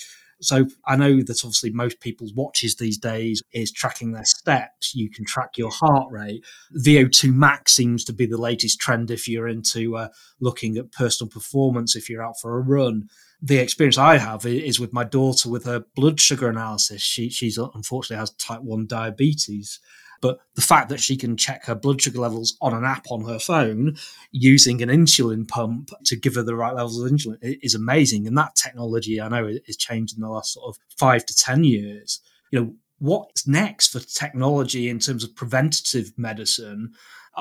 So 0.44 0.68
I 0.86 0.96
know 0.96 1.18
that 1.22 1.42
obviously 1.44 1.72
most 1.72 2.00
people's 2.00 2.34
watches 2.34 2.76
these 2.76 2.98
days 2.98 3.42
is 3.54 3.72
tracking 3.72 4.12
their 4.12 4.26
steps. 4.26 4.94
You 4.94 5.10
can 5.10 5.26
track 5.26 5.58
your 5.58 5.72
heart 5.72 6.12
rate. 6.12 6.44
VO2 6.78 7.34
max 7.34 7.74
seems 7.74 8.04
to 8.06 8.14
be 8.14 8.26
the 8.26 8.38
latest 8.38 8.80
trend 8.80 9.12
if 9.12 9.28
you're 9.28 9.48
into 9.48 9.96
uh, 9.96 10.10
looking 10.40 10.78
at 10.78 10.92
personal 10.92 11.30
performance, 11.30 11.96
if 11.96 12.10
you're 12.10 12.24
out 12.24 12.40
for 12.40 12.58
a 12.58 12.62
run. 12.62 13.10
The 13.42 13.58
experience 13.58 13.98
I 13.98 14.18
have 14.18 14.46
is 14.46 14.80
with 14.80 14.94
my 14.94 15.04
daughter 15.04 15.50
with 15.50 15.66
her 15.66 15.84
blood 15.96 16.20
sugar 16.20 16.50
analysis. 16.50 17.02
She 17.02 17.30
she's 17.30 17.58
unfortunately 17.58 18.20
has 18.20 18.32
type 18.32 18.62
1 18.62 18.88
diabetes. 18.88 19.80
But 20.24 20.40
the 20.56 20.62
fact 20.62 20.88
that 20.88 21.02
she 21.02 21.18
can 21.18 21.36
check 21.36 21.66
her 21.66 21.76
blood 21.76 22.02
sugar 22.02 22.20
levels 22.20 22.56
on 22.62 22.74
an 22.74 22.86
app 22.86 23.08
on 23.12 23.26
her 23.26 23.40
phone 23.40 23.98
using 24.32 24.82
an 24.82 24.88
insulin 24.88 25.46
pump 25.46 25.90
to 26.06 26.16
give 26.16 26.36
her 26.36 26.44
the 26.44 26.56
right 26.56 26.74
levels 26.74 26.98
of 26.98 27.12
insulin 27.12 27.38
is 27.42 27.76
amazing. 27.76 28.26
And 28.26 28.38
that 28.38 28.56
technology, 28.56 29.20
I 29.20 29.28
know, 29.28 29.52
is 29.68 29.76
changed 29.76 30.16
in 30.16 30.22
the 30.22 30.30
last 30.30 30.54
sort 30.54 30.70
of 30.70 30.82
five 30.98 31.26
to 31.26 31.36
10 31.36 31.66
years. 31.66 32.22
You 32.52 32.60
know, 32.62 32.74
what's 33.00 33.46
next 33.46 33.92
for 33.92 34.00
technology 34.00 34.88
in 34.88 35.00
terms 35.00 35.26
of 35.26 35.36
preventative 35.36 36.14
medicine? 36.16 36.94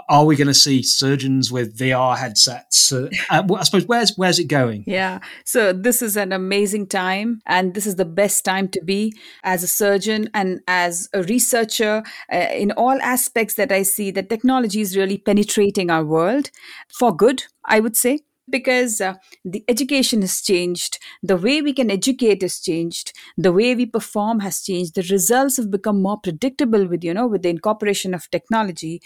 Are 0.09 0.25
we 0.25 0.37
going 0.37 0.49
to 0.49 0.55
see 0.55 0.83
surgeons 0.83 1.53
with 1.53 1.77
VR 1.77 2.17
headsets? 2.17 2.93
Uh, 2.93 3.09
I 3.31 3.63
suppose 3.63 3.87
where's 3.87 4.17
where's 4.17 4.39
it 4.39 4.49
going? 4.49 4.85
Yeah, 4.87 5.21
so 5.45 5.73
this 5.73 6.03
is 6.03 6.17
an 6.17 6.33
amazing 6.33 6.87
time, 6.87 7.43
and 7.47 7.75
this 7.75 7.87
is 7.87 7.97
the 7.97 8.05
best 8.05 8.45
time 8.45 8.69
to 8.69 8.83
be 8.83 9.15
as 9.45 9.63
a 9.63 9.69
surgeon 9.69 10.31
and 10.35 10.61
as 10.67 11.09
a 11.13 11.23
researcher 11.25 12.03
uh, 12.33 12.37
in 12.37 12.73
all 12.73 13.01
aspects 13.03 13.55
that 13.55 13.71
I 13.73 13.83
see. 13.83 14.11
That 14.11 14.29
technology 14.29 14.81
is 14.81 14.97
really 14.97 15.19
penetrating 15.19 15.91
our 15.91 16.05
world 16.05 16.51
for 16.89 17.15
good. 17.15 17.45
I 17.65 17.81
would 17.81 17.97
say 17.97 18.21
because 18.51 19.01
uh, 19.01 19.15
the 19.45 19.65
education 19.69 20.21
has 20.21 20.41
changed 20.41 20.99
the 21.23 21.37
way 21.37 21.63
we 21.63 21.73
can 21.73 21.91
educate 21.91 22.43
has 22.43 22.59
changed 22.61 23.13
the 23.37 23.53
way 23.53 23.75
we 23.75 23.87
perform 23.87 24.41
has 24.41 24.63
changed 24.63 24.95
the 24.95 25.07
results 25.11 25.57
have 25.57 25.71
become 25.71 26.03
more 26.03 26.19
predictable 26.19 26.87
with 26.87 27.05
you 27.05 27.15
know 27.15 27.27
with 27.27 27.43
the 27.43 27.49
incorporation 27.49 28.15
of 28.15 28.31
technology 28.31 29.01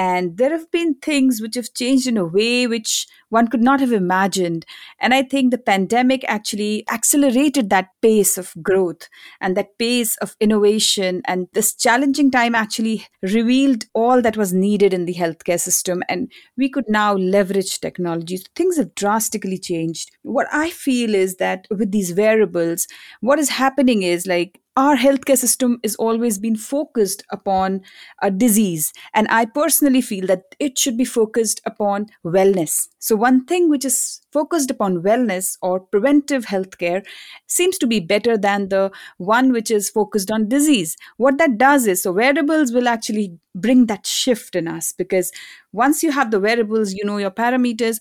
and 0.00 0.38
there 0.38 0.50
have 0.50 0.70
been 0.70 0.94
things 0.94 1.42
which 1.42 1.56
have 1.56 1.74
changed 1.74 2.06
in 2.06 2.16
a 2.16 2.24
way 2.24 2.66
which 2.66 3.06
one 3.28 3.48
could 3.48 3.62
not 3.62 3.80
have 3.80 3.92
imagined. 3.92 4.64
And 4.98 5.12
i 5.12 5.22
think 5.22 5.50
the 5.50 5.58
pandemic 5.72 6.24
actually 6.36 6.84
accelerated 6.96 7.68
that 7.68 7.90
pace 8.06 8.38
of 8.42 8.54
growth 8.68 9.08
and 9.42 9.56
that 9.56 9.76
pace 9.78 10.16
of 10.16 10.36
innovation. 10.40 11.20
And 11.26 11.48
this 11.52 11.74
challenging 11.74 12.30
time 12.30 12.54
actually 12.54 13.06
revealed 13.22 13.84
all 13.92 14.22
that 14.22 14.38
was 14.38 14.54
needed 14.54 14.94
in 14.94 15.04
the 15.04 15.18
healthcare 15.22 15.60
system. 15.60 16.02
And 16.08 16.32
we 16.56 16.70
could 16.70 16.88
now 16.88 17.14
leverage 17.14 17.80
technologies 17.80 18.44
things 18.56 18.78
have 18.78 18.94
drastically 18.94 19.58
changed. 19.58 20.10
What 20.22 20.46
i 20.50 20.70
feel 20.70 21.14
is 21.14 21.36
that 21.36 21.66
with 21.70 21.92
these 21.92 22.14
wearables 22.14 22.86
what 23.20 23.38
is 23.38 23.50
happening 23.50 24.02
is 24.02 24.26
like 24.26 24.60
our 24.80 24.96
healthcare 24.96 25.36
system 25.36 25.78
is 25.82 25.94
always 25.96 26.38
been 26.38 26.56
focused 26.56 27.22
upon 27.30 27.82
a 28.22 28.30
disease. 28.30 28.92
And 29.12 29.26
i 29.28 29.44
personally 29.44 30.00
feel 30.00 30.26
that 30.28 30.54
it 30.58 30.78
should 30.78 30.96
be 30.96 31.04
focused 31.04 31.60
upon 31.66 32.06
wellness. 32.24 32.88
So 32.98 33.14
one 33.14 33.44
thing 33.44 33.68
which 33.68 33.84
is 33.84 34.22
focused 34.32 34.70
upon 34.70 35.02
wellness 35.02 35.58
or 35.60 35.80
preventive 35.80 36.46
healthcare 36.46 37.04
seems 37.46 37.76
to 37.78 37.86
be 37.86 38.00
better 38.00 38.38
than 38.38 38.68
the 38.70 38.90
one 39.18 39.52
which 39.52 39.70
is 39.70 39.90
focused 39.90 40.30
on 40.30 40.48
disease. 40.48 40.96
What 41.18 41.36
that 41.38 41.58
does 41.58 41.86
is 41.86 42.02
so 42.04 42.12
wearables 42.12 42.72
will 42.72 42.88
actually 42.88 43.38
bring 43.54 43.84
that 43.86 44.06
shift 44.06 44.54
in 44.56 44.66
us 44.66 44.94
because 44.96 45.30
once 45.72 46.02
you 46.02 46.12
have 46.12 46.30
the 46.30 46.40
wearables 46.40 46.92
you 46.94 47.04
know 47.04 47.16
your 47.18 47.32
parameters 47.32 47.98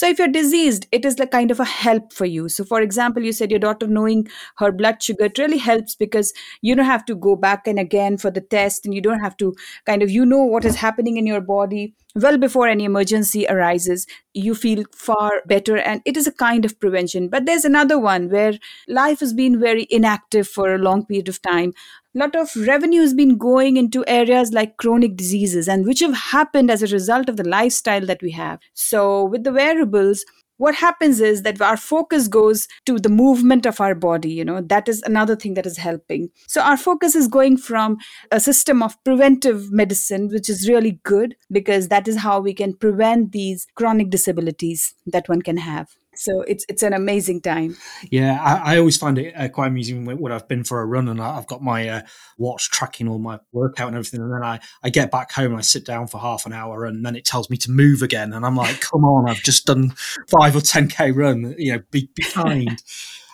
so 0.00 0.08
if 0.08 0.18
you're 0.18 0.28
diseased, 0.28 0.86
it 0.92 1.04
is 1.04 1.18
like 1.18 1.30
kind 1.30 1.50
of 1.50 1.60
a 1.60 1.64
help 1.64 2.14
for 2.14 2.24
you. 2.24 2.48
So 2.48 2.64
for 2.64 2.80
example, 2.80 3.22
you 3.22 3.32
said 3.32 3.50
your 3.50 3.60
daughter 3.60 3.86
knowing 3.86 4.28
her 4.56 4.72
blood 4.72 5.02
sugar, 5.02 5.24
it 5.26 5.36
really 5.36 5.58
helps 5.58 5.94
because 5.94 6.32
you 6.62 6.74
don't 6.74 6.86
have 6.86 7.04
to 7.04 7.14
go 7.14 7.36
back 7.36 7.66
and 7.66 7.78
again 7.78 8.16
for 8.16 8.30
the 8.30 8.40
test 8.40 8.86
and 8.86 8.94
you 8.94 9.02
don't 9.02 9.20
have 9.20 9.36
to 9.36 9.54
kind 9.84 10.02
of 10.02 10.10
you 10.10 10.24
know 10.24 10.42
what 10.42 10.64
is 10.64 10.76
happening 10.76 11.18
in 11.18 11.26
your 11.26 11.42
body 11.42 11.92
well 12.14 12.38
before 12.38 12.68
any 12.68 12.84
emergency 12.84 13.46
arises. 13.48 14.06
You 14.34 14.54
feel 14.54 14.84
far 14.94 15.42
better 15.46 15.76
and 15.76 16.02
it 16.04 16.16
is 16.16 16.26
a 16.26 16.32
kind 16.32 16.64
of 16.64 16.78
prevention. 16.80 17.28
But 17.28 17.46
there's 17.46 17.64
another 17.64 17.98
one 17.98 18.30
where 18.30 18.54
life 18.88 19.20
has 19.20 19.32
been 19.32 19.60
very 19.60 19.86
inactive 19.90 20.48
for 20.48 20.74
a 20.74 20.78
long 20.78 21.06
period 21.06 21.28
of 21.28 21.42
time 21.42 21.72
a 22.14 22.18
lot 22.18 22.34
of 22.34 22.50
revenue 22.56 23.02
has 23.02 23.14
been 23.14 23.38
going 23.38 23.76
into 23.76 24.04
areas 24.08 24.52
like 24.52 24.76
chronic 24.78 25.16
diseases 25.16 25.68
and 25.68 25.86
which 25.86 26.00
have 26.00 26.14
happened 26.14 26.68
as 26.70 26.82
a 26.82 26.88
result 26.88 27.28
of 27.28 27.36
the 27.36 27.48
lifestyle 27.48 28.04
that 28.04 28.20
we 28.20 28.32
have 28.32 28.58
so 28.74 29.24
with 29.24 29.44
the 29.44 29.52
wearables 29.52 30.24
what 30.60 30.74
happens 30.74 31.20
is 31.20 31.42
that 31.42 31.60
our 31.62 31.76
focus 31.76 32.28
goes 32.28 32.68
to 32.84 32.98
the 32.98 33.08
movement 33.08 33.64
of 33.64 33.80
our 33.80 33.94
body 33.94 34.30
you 34.30 34.44
know 34.44 34.60
that 34.60 34.88
is 34.88 35.02
another 35.02 35.36
thing 35.36 35.54
that 35.54 35.66
is 35.66 35.78
helping. 35.78 36.28
So 36.46 36.60
our 36.60 36.76
focus 36.76 37.14
is 37.14 37.28
going 37.28 37.56
from 37.56 37.96
a 38.30 38.40
system 38.40 38.82
of 38.82 39.02
preventive 39.04 39.72
medicine 39.72 40.28
which 40.28 40.50
is 40.50 40.68
really 40.68 41.00
good 41.02 41.34
because 41.50 41.88
that 41.88 42.06
is 42.06 42.18
how 42.18 42.40
we 42.40 42.54
can 42.54 42.74
prevent 42.74 43.32
these 43.32 43.66
chronic 43.74 44.10
disabilities 44.10 44.94
that 45.06 45.28
one 45.28 45.42
can 45.42 45.56
have 45.56 45.88
so 46.14 46.42
it's 46.42 46.64
it's 46.68 46.82
an 46.82 46.92
amazing 46.92 47.40
time. 47.40 47.76
Yeah, 48.10 48.38
I, 48.42 48.74
I 48.74 48.78
always 48.78 48.96
find 48.96 49.16
it 49.18 49.32
uh, 49.36 49.48
quite 49.48 49.68
amusing 49.68 50.04
when, 50.04 50.18
when, 50.18 50.32
I've 50.32 50.48
been 50.48 50.64
for 50.64 50.80
a 50.80 50.86
run 50.86 51.08
and 51.08 51.20
I've 51.20 51.46
got 51.46 51.62
my 51.62 51.88
uh, 51.88 52.02
watch 52.36 52.70
tracking 52.70 53.08
all 53.08 53.18
my 53.18 53.38
workout 53.52 53.88
and 53.88 53.96
everything, 53.96 54.20
and 54.20 54.32
then 54.32 54.42
I 54.42 54.60
I 54.82 54.90
get 54.90 55.10
back 55.10 55.32
home 55.32 55.52
and 55.52 55.58
I 55.58 55.62
sit 55.62 55.86
down 55.86 56.08
for 56.08 56.18
half 56.18 56.46
an 56.46 56.52
hour 56.52 56.84
and 56.84 57.04
then 57.06 57.14
it 57.14 57.24
tells 57.24 57.48
me 57.48 57.56
to 57.58 57.70
move 57.70 58.02
again, 58.02 58.32
and 58.32 58.44
I'm 58.44 58.56
like, 58.56 58.80
come 58.92 59.04
on, 59.04 59.28
I've 59.28 59.42
just 59.42 59.66
done 59.66 59.94
five 60.30 60.56
or 60.56 60.60
ten 60.60 60.88
k 60.88 61.12
run, 61.12 61.54
you 61.56 61.72
know, 61.72 61.82
be, 61.90 62.10
be 62.14 62.22
kind. 62.22 62.82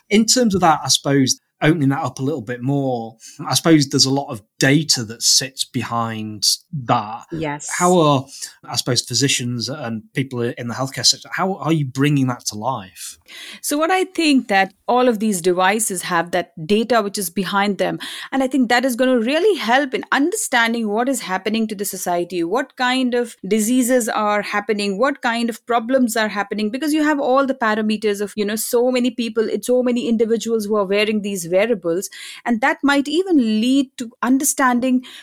In 0.08 0.24
terms 0.24 0.54
of 0.54 0.60
that, 0.60 0.80
I 0.84 0.88
suppose 0.88 1.40
opening 1.62 1.88
that 1.88 2.04
up 2.04 2.18
a 2.18 2.22
little 2.22 2.42
bit 2.42 2.62
more, 2.62 3.16
I 3.44 3.54
suppose 3.54 3.88
there's 3.88 4.04
a 4.04 4.10
lot 4.10 4.30
of 4.30 4.42
data 4.58 5.04
that 5.04 5.22
sits 5.22 5.64
behind 5.64 6.44
that. 6.72 7.26
Yes. 7.32 7.68
How 7.70 7.98
are, 7.98 8.24
I 8.64 8.76
suppose, 8.76 9.02
physicians 9.02 9.68
and 9.68 10.02
people 10.14 10.40
in 10.40 10.68
the 10.68 10.74
healthcare 10.74 11.04
sector, 11.04 11.28
how 11.32 11.54
are 11.56 11.72
you 11.72 11.84
bringing 11.84 12.26
that 12.28 12.46
to 12.46 12.54
life? 12.56 13.18
So, 13.60 13.76
what 13.76 13.90
I 13.90 14.04
think 14.04 14.48
that 14.48 14.72
all 14.88 15.08
of 15.08 15.18
these 15.18 15.40
devices 15.40 16.02
have 16.02 16.30
that 16.30 16.52
data 16.66 17.02
which 17.02 17.18
is 17.18 17.28
behind 17.28 17.78
them. 17.78 17.98
And 18.32 18.42
I 18.42 18.48
think 18.48 18.68
that 18.68 18.84
is 18.84 18.96
going 18.96 19.10
to 19.10 19.26
really 19.26 19.58
help 19.58 19.94
in 19.94 20.04
understanding 20.12 20.88
what 20.88 21.08
is 21.08 21.20
happening 21.20 21.66
to 21.68 21.74
the 21.74 21.84
society, 21.84 22.44
what 22.44 22.76
kind 22.76 23.14
of 23.14 23.36
diseases 23.46 24.08
are 24.08 24.42
happening, 24.42 24.98
what 24.98 25.22
kind 25.22 25.50
of 25.50 25.64
problems 25.66 26.16
are 26.16 26.28
happening, 26.28 26.70
because 26.70 26.94
you 26.94 27.02
have 27.02 27.18
all 27.18 27.46
the 27.46 27.54
parameters 27.54 28.20
of, 28.20 28.32
you 28.36 28.44
know, 28.44 28.56
so 28.56 28.90
many 28.90 29.10
people, 29.10 29.48
it's 29.48 29.66
so 29.66 29.82
many 29.82 30.08
individuals 30.08 30.66
who 30.66 30.76
are 30.76 30.84
wearing 30.84 31.22
these 31.22 31.48
wearables. 31.48 32.08
And 32.44 32.60
that 32.60 32.78
might 32.82 33.08
even 33.08 33.36
lead 33.38 33.90
to 33.98 34.12
understanding 34.22 34.45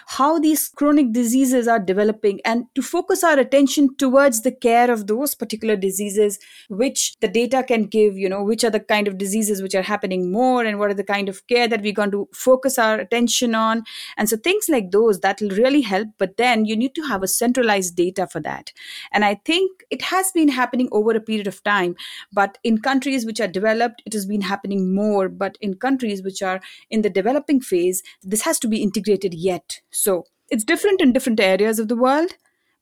how 0.07 0.39
these 0.39 0.69
chronic 0.69 1.11
diseases 1.11 1.67
are 1.67 1.79
developing 1.79 2.39
and 2.45 2.65
to 2.75 2.81
focus 2.81 3.23
our 3.23 3.37
attention 3.37 3.95
towards 3.97 4.41
the 4.41 4.51
care 4.51 4.91
of 4.91 5.07
those 5.07 5.35
particular 5.35 5.75
diseases, 5.75 6.39
which 6.69 7.15
the 7.19 7.27
data 7.27 7.63
can 7.67 7.85
give, 7.85 8.17
you 8.17 8.29
know, 8.29 8.43
which 8.43 8.63
are 8.63 8.69
the 8.69 8.79
kind 8.79 9.07
of 9.07 9.17
diseases 9.17 9.33
diseases 9.33 9.61
which 9.61 9.75
are 9.75 9.83
happening 9.83 10.31
more 10.31 10.63
and 10.63 10.79
what 10.79 10.89
are 10.89 10.99
the 11.01 11.03
kind 11.03 11.29
of 11.29 11.45
care 11.47 11.67
that 11.67 11.81
we're 11.81 11.99
going 12.01 12.11
to 12.11 12.27
focus 12.33 12.77
our 12.77 12.99
attention 12.99 13.55
on. 13.55 13.83
And 14.17 14.29
so 14.29 14.37
things 14.37 14.65
like 14.69 14.91
those 14.91 15.19
that 15.21 15.41
will 15.41 15.49
really 15.49 15.81
help 15.81 16.09
but 16.17 16.37
then 16.37 16.65
you 16.65 16.75
need 16.75 16.95
to 16.95 17.03
have 17.03 17.23
a 17.23 17.27
centralized 17.27 17.95
data 17.95 18.27
for 18.27 18.41
that. 18.41 18.71
And 19.11 19.25
i 19.25 19.35
think 19.45 19.83
it 19.89 20.01
has 20.03 20.31
been 20.31 20.49
happening 20.49 20.89
over 20.91 21.11
a 21.11 21.21
period 21.21 21.47
of 21.47 21.63
time 21.63 21.95
but 22.31 22.57
in 22.63 22.79
countries 22.79 23.25
which 23.25 23.39
are 23.39 23.47
developed 23.47 24.01
it 24.05 24.13
has 24.13 24.25
been 24.25 24.41
happening 24.41 24.95
more. 24.95 25.29
But 25.29 25.57
in 25.61 25.75
countries 25.75 26.23
which 26.23 26.41
are 26.41 26.59
in 26.89 27.01
the 27.01 27.09
developing 27.09 27.59
phase 27.59 28.03
this 28.21 28.41
has 28.41 28.59
to 28.59 28.67
be 28.67 28.83
integrated 28.83 29.12
yet. 29.21 29.81
So 29.91 30.25
it's 30.49 30.63
different 30.63 31.01
in 31.01 31.13
different 31.13 31.39
areas 31.39 31.79
of 31.79 31.87
the 31.87 31.95
world 31.95 32.33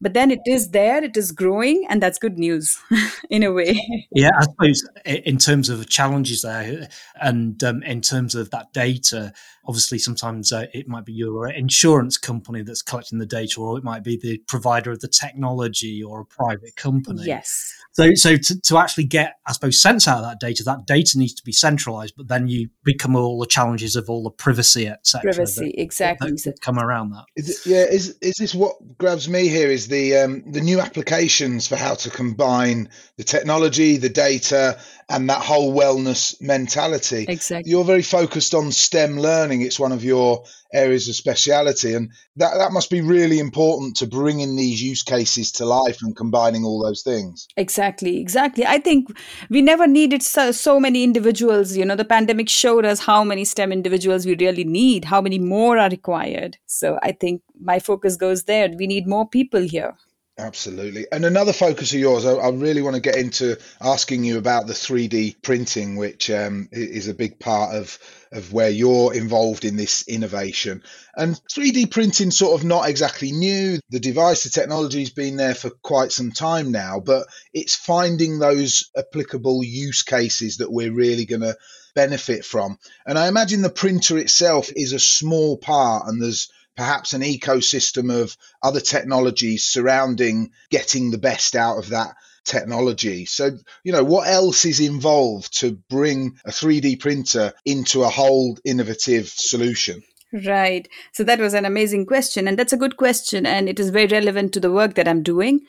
but 0.01 0.15
then 0.15 0.31
it 0.31 0.41
is 0.47 0.71
there 0.71 1.03
it 1.03 1.15
is 1.15 1.31
growing 1.31 1.85
and 1.87 2.01
that's 2.01 2.17
good 2.17 2.37
news 2.37 2.77
in 3.29 3.43
a 3.43 3.51
way. 3.51 3.79
Yeah 4.11 4.31
i 4.37 4.43
suppose 4.43 4.87
in 5.05 5.37
terms 5.37 5.69
of 5.69 5.79
the 5.79 5.85
challenges 5.85 6.41
there 6.41 6.89
and 7.21 7.63
um, 7.63 7.83
in 7.83 8.01
terms 8.01 8.35
of 8.35 8.49
that 8.49 8.73
data 8.73 9.31
obviously 9.67 9.97
sometimes 9.97 10.51
uh, 10.51 10.65
it 10.73 10.87
might 10.87 11.05
be 11.05 11.13
your 11.13 11.49
insurance 11.49 12.17
company 12.17 12.61
that's 12.61 12.81
collecting 12.81 13.19
the 13.19 13.25
data 13.25 13.59
or 13.59 13.77
it 13.77 13.83
might 13.83 14.03
be 14.03 14.17
the 14.17 14.37
provider 14.47 14.91
of 14.91 14.99
the 14.99 15.07
technology 15.07 16.01
or 16.03 16.21
a 16.21 16.25
private 16.25 16.75
company. 16.75 17.23
Yes. 17.25 17.73
So 17.93 18.11
so 18.15 18.37
to, 18.37 18.61
to 18.61 18.77
actually 18.77 19.03
get 19.03 19.35
i 19.45 19.51
suppose 19.51 19.81
sense 19.81 20.07
out 20.07 20.19
of 20.19 20.23
that 20.23 20.39
data 20.39 20.63
that 20.63 20.85
data 20.85 21.17
needs 21.17 21.33
to 21.33 21.43
be 21.43 21.51
centralized 21.51 22.13
but 22.15 22.27
then 22.27 22.47
you 22.47 22.69
become 22.83 23.15
all 23.15 23.39
the 23.39 23.45
challenges 23.45 23.95
of 23.95 24.09
all 24.09 24.23
the 24.23 24.31
privacy 24.31 24.87
etc 24.87 25.33
privacy 25.33 25.73
that, 25.75 25.81
exactly. 25.81 26.31
that, 26.31 26.43
that 26.43 26.61
come 26.61 26.79
around 26.79 27.11
that. 27.11 27.25
Is 27.35 27.49
it, 27.49 27.69
yeah 27.69 27.83
is 27.83 28.17
is 28.21 28.35
this 28.35 28.55
what 28.55 28.75
grabs 28.97 29.27
me 29.27 29.47
here 29.47 29.69
is 29.69 29.87
the 29.87 30.15
um, 30.17 30.43
the 30.51 30.61
new 30.61 30.79
applications 30.79 31.67
for 31.67 31.75
how 31.75 31.95
to 31.95 32.09
combine 32.09 32.89
the 33.17 33.23
technology 33.23 33.97
the 33.97 34.09
data 34.09 34.79
and 35.11 35.29
that 35.29 35.41
whole 35.41 35.73
wellness 35.73 36.41
mentality. 36.41 37.25
Exactly. 37.27 37.69
You're 37.69 37.83
very 37.83 38.01
focused 38.01 38.55
on 38.55 38.71
STEM 38.71 39.19
learning. 39.19 39.61
It's 39.61 39.79
one 39.79 39.91
of 39.91 40.03
your 40.03 40.45
areas 40.73 41.09
of 41.09 41.15
speciality. 41.15 41.93
And 41.93 42.11
that, 42.37 42.53
that 42.57 42.71
must 42.71 42.89
be 42.89 43.01
really 43.01 43.39
important 43.39 43.97
to 43.97 44.07
bringing 44.07 44.55
these 44.55 44.81
use 44.81 45.03
cases 45.03 45.51
to 45.53 45.65
life 45.65 46.01
and 46.01 46.15
combining 46.15 46.63
all 46.63 46.81
those 46.81 47.03
things. 47.03 47.47
Exactly. 47.57 48.19
Exactly. 48.21 48.65
I 48.65 48.77
think 48.77 49.15
we 49.49 49.61
never 49.61 49.85
needed 49.85 50.23
so, 50.23 50.51
so 50.51 50.79
many 50.79 51.03
individuals. 51.03 51.75
You 51.75 51.85
know, 51.85 51.95
the 51.95 52.05
pandemic 52.05 52.47
showed 52.47 52.85
us 52.85 52.99
how 53.01 53.23
many 53.23 53.43
STEM 53.43 53.71
individuals 53.71 54.25
we 54.25 54.35
really 54.35 54.63
need, 54.63 55.05
how 55.05 55.19
many 55.19 55.39
more 55.39 55.77
are 55.77 55.89
required. 55.89 56.57
So 56.67 56.99
I 57.03 57.11
think 57.11 57.41
my 57.59 57.79
focus 57.79 58.15
goes 58.15 58.43
there. 58.43 58.69
We 58.77 58.87
need 58.87 59.07
more 59.07 59.27
people 59.27 59.61
here. 59.61 59.95
Absolutely. 60.37 61.05
And 61.11 61.25
another 61.25 61.53
focus 61.53 61.93
of 61.93 61.99
yours, 61.99 62.25
I, 62.25 62.33
I, 62.33 62.49
really 62.49 62.81
want 62.81 62.95
to 62.95 63.01
get 63.01 63.17
into 63.17 63.57
asking 63.81 64.23
you 64.23 64.37
about 64.37 64.65
the 64.65 64.73
3D 64.73 65.41
printing, 65.41 65.97
which 65.97 66.31
um, 66.31 66.69
is 66.71 67.09
a 67.09 67.13
big 67.13 67.37
part 67.37 67.75
of, 67.75 67.99
of 68.31 68.53
where 68.53 68.69
you're 68.69 69.13
involved 69.13 69.65
in 69.65 69.75
this 69.75 70.07
innovation. 70.07 70.83
And 71.15 71.39
3D 71.53 71.91
printing 71.91 72.31
sort 72.31 72.59
of 72.59 72.65
not 72.65 72.89
exactly 72.89 73.33
new. 73.33 73.79
The 73.89 73.99
device, 73.99 74.43
the 74.43 74.49
technology's 74.49 75.11
been 75.11 75.35
there 75.35 75.53
for 75.53 75.69
quite 75.69 76.13
some 76.13 76.31
time 76.31 76.71
now, 76.71 77.01
but 77.01 77.27
it's 77.53 77.75
finding 77.75 78.39
those 78.39 78.89
applicable 78.97 79.63
use 79.63 80.01
cases 80.01 80.57
that 80.57 80.71
we're 80.71 80.93
really 80.93 81.25
going 81.25 81.41
to 81.41 81.57
benefit 81.93 82.45
from. 82.45 82.79
And 83.05 83.19
I 83.19 83.27
imagine 83.27 83.61
the 83.61 83.69
printer 83.69 84.17
itself 84.17 84.71
is 84.75 84.93
a 84.93 84.99
small 84.99 85.57
part 85.57 86.07
and 86.07 86.21
there's 86.21 86.49
perhaps 86.75 87.13
an 87.13 87.21
ecosystem 87.21 88.13
of 88.21 88.35
other 88.63 88.79
technologies 88.79 89.65
surrounding 89.65 90.51
getting 90.69 91.11
the 91.11 91.17
best 91.17 91.55
out 91.55 91.77
of 91.77 91.89
that 91.89 92.15
technology. 92.43 93.25
So, 93.25 93.57
you 93.83 93.91
know, 93.91 94.03
what 94.03 94.27
else 94.27 94.65
is 94.65 94.79
involved 94.79 95.59
to 95.59 95.73
bring 95.89 96.37
a 96.45 96.51
3D 96.51 96.99
printer 96.99 97.53
into 97.65 98.03
a 98.03 98.09
whole 98.09 98.57
innovative 98.63 99.27
solution? 99.27 100.03
Right. 100.33 100.87
So 101.11 101.25
that 101.25 101.39
was 101.39 101.53
an 101.53 101.65
amazing 101.65 102.05
question. 102.05 102.47
And 102.47 102.57
that's 102.57 102.71
a 102.71 102.77
good 102.77 102.95
question. 102.95 103.45
And 103.45 103.67
it 103.67 103.79
is 103.79 103.89
very 103.89 104.07
relevant 104.07 104.53
to 104.53 104.59
the 104.61 104.71
work 104.71 104.95
that 104.95 105.07
I'm 105.07 105.23
doing. 105.23 105.61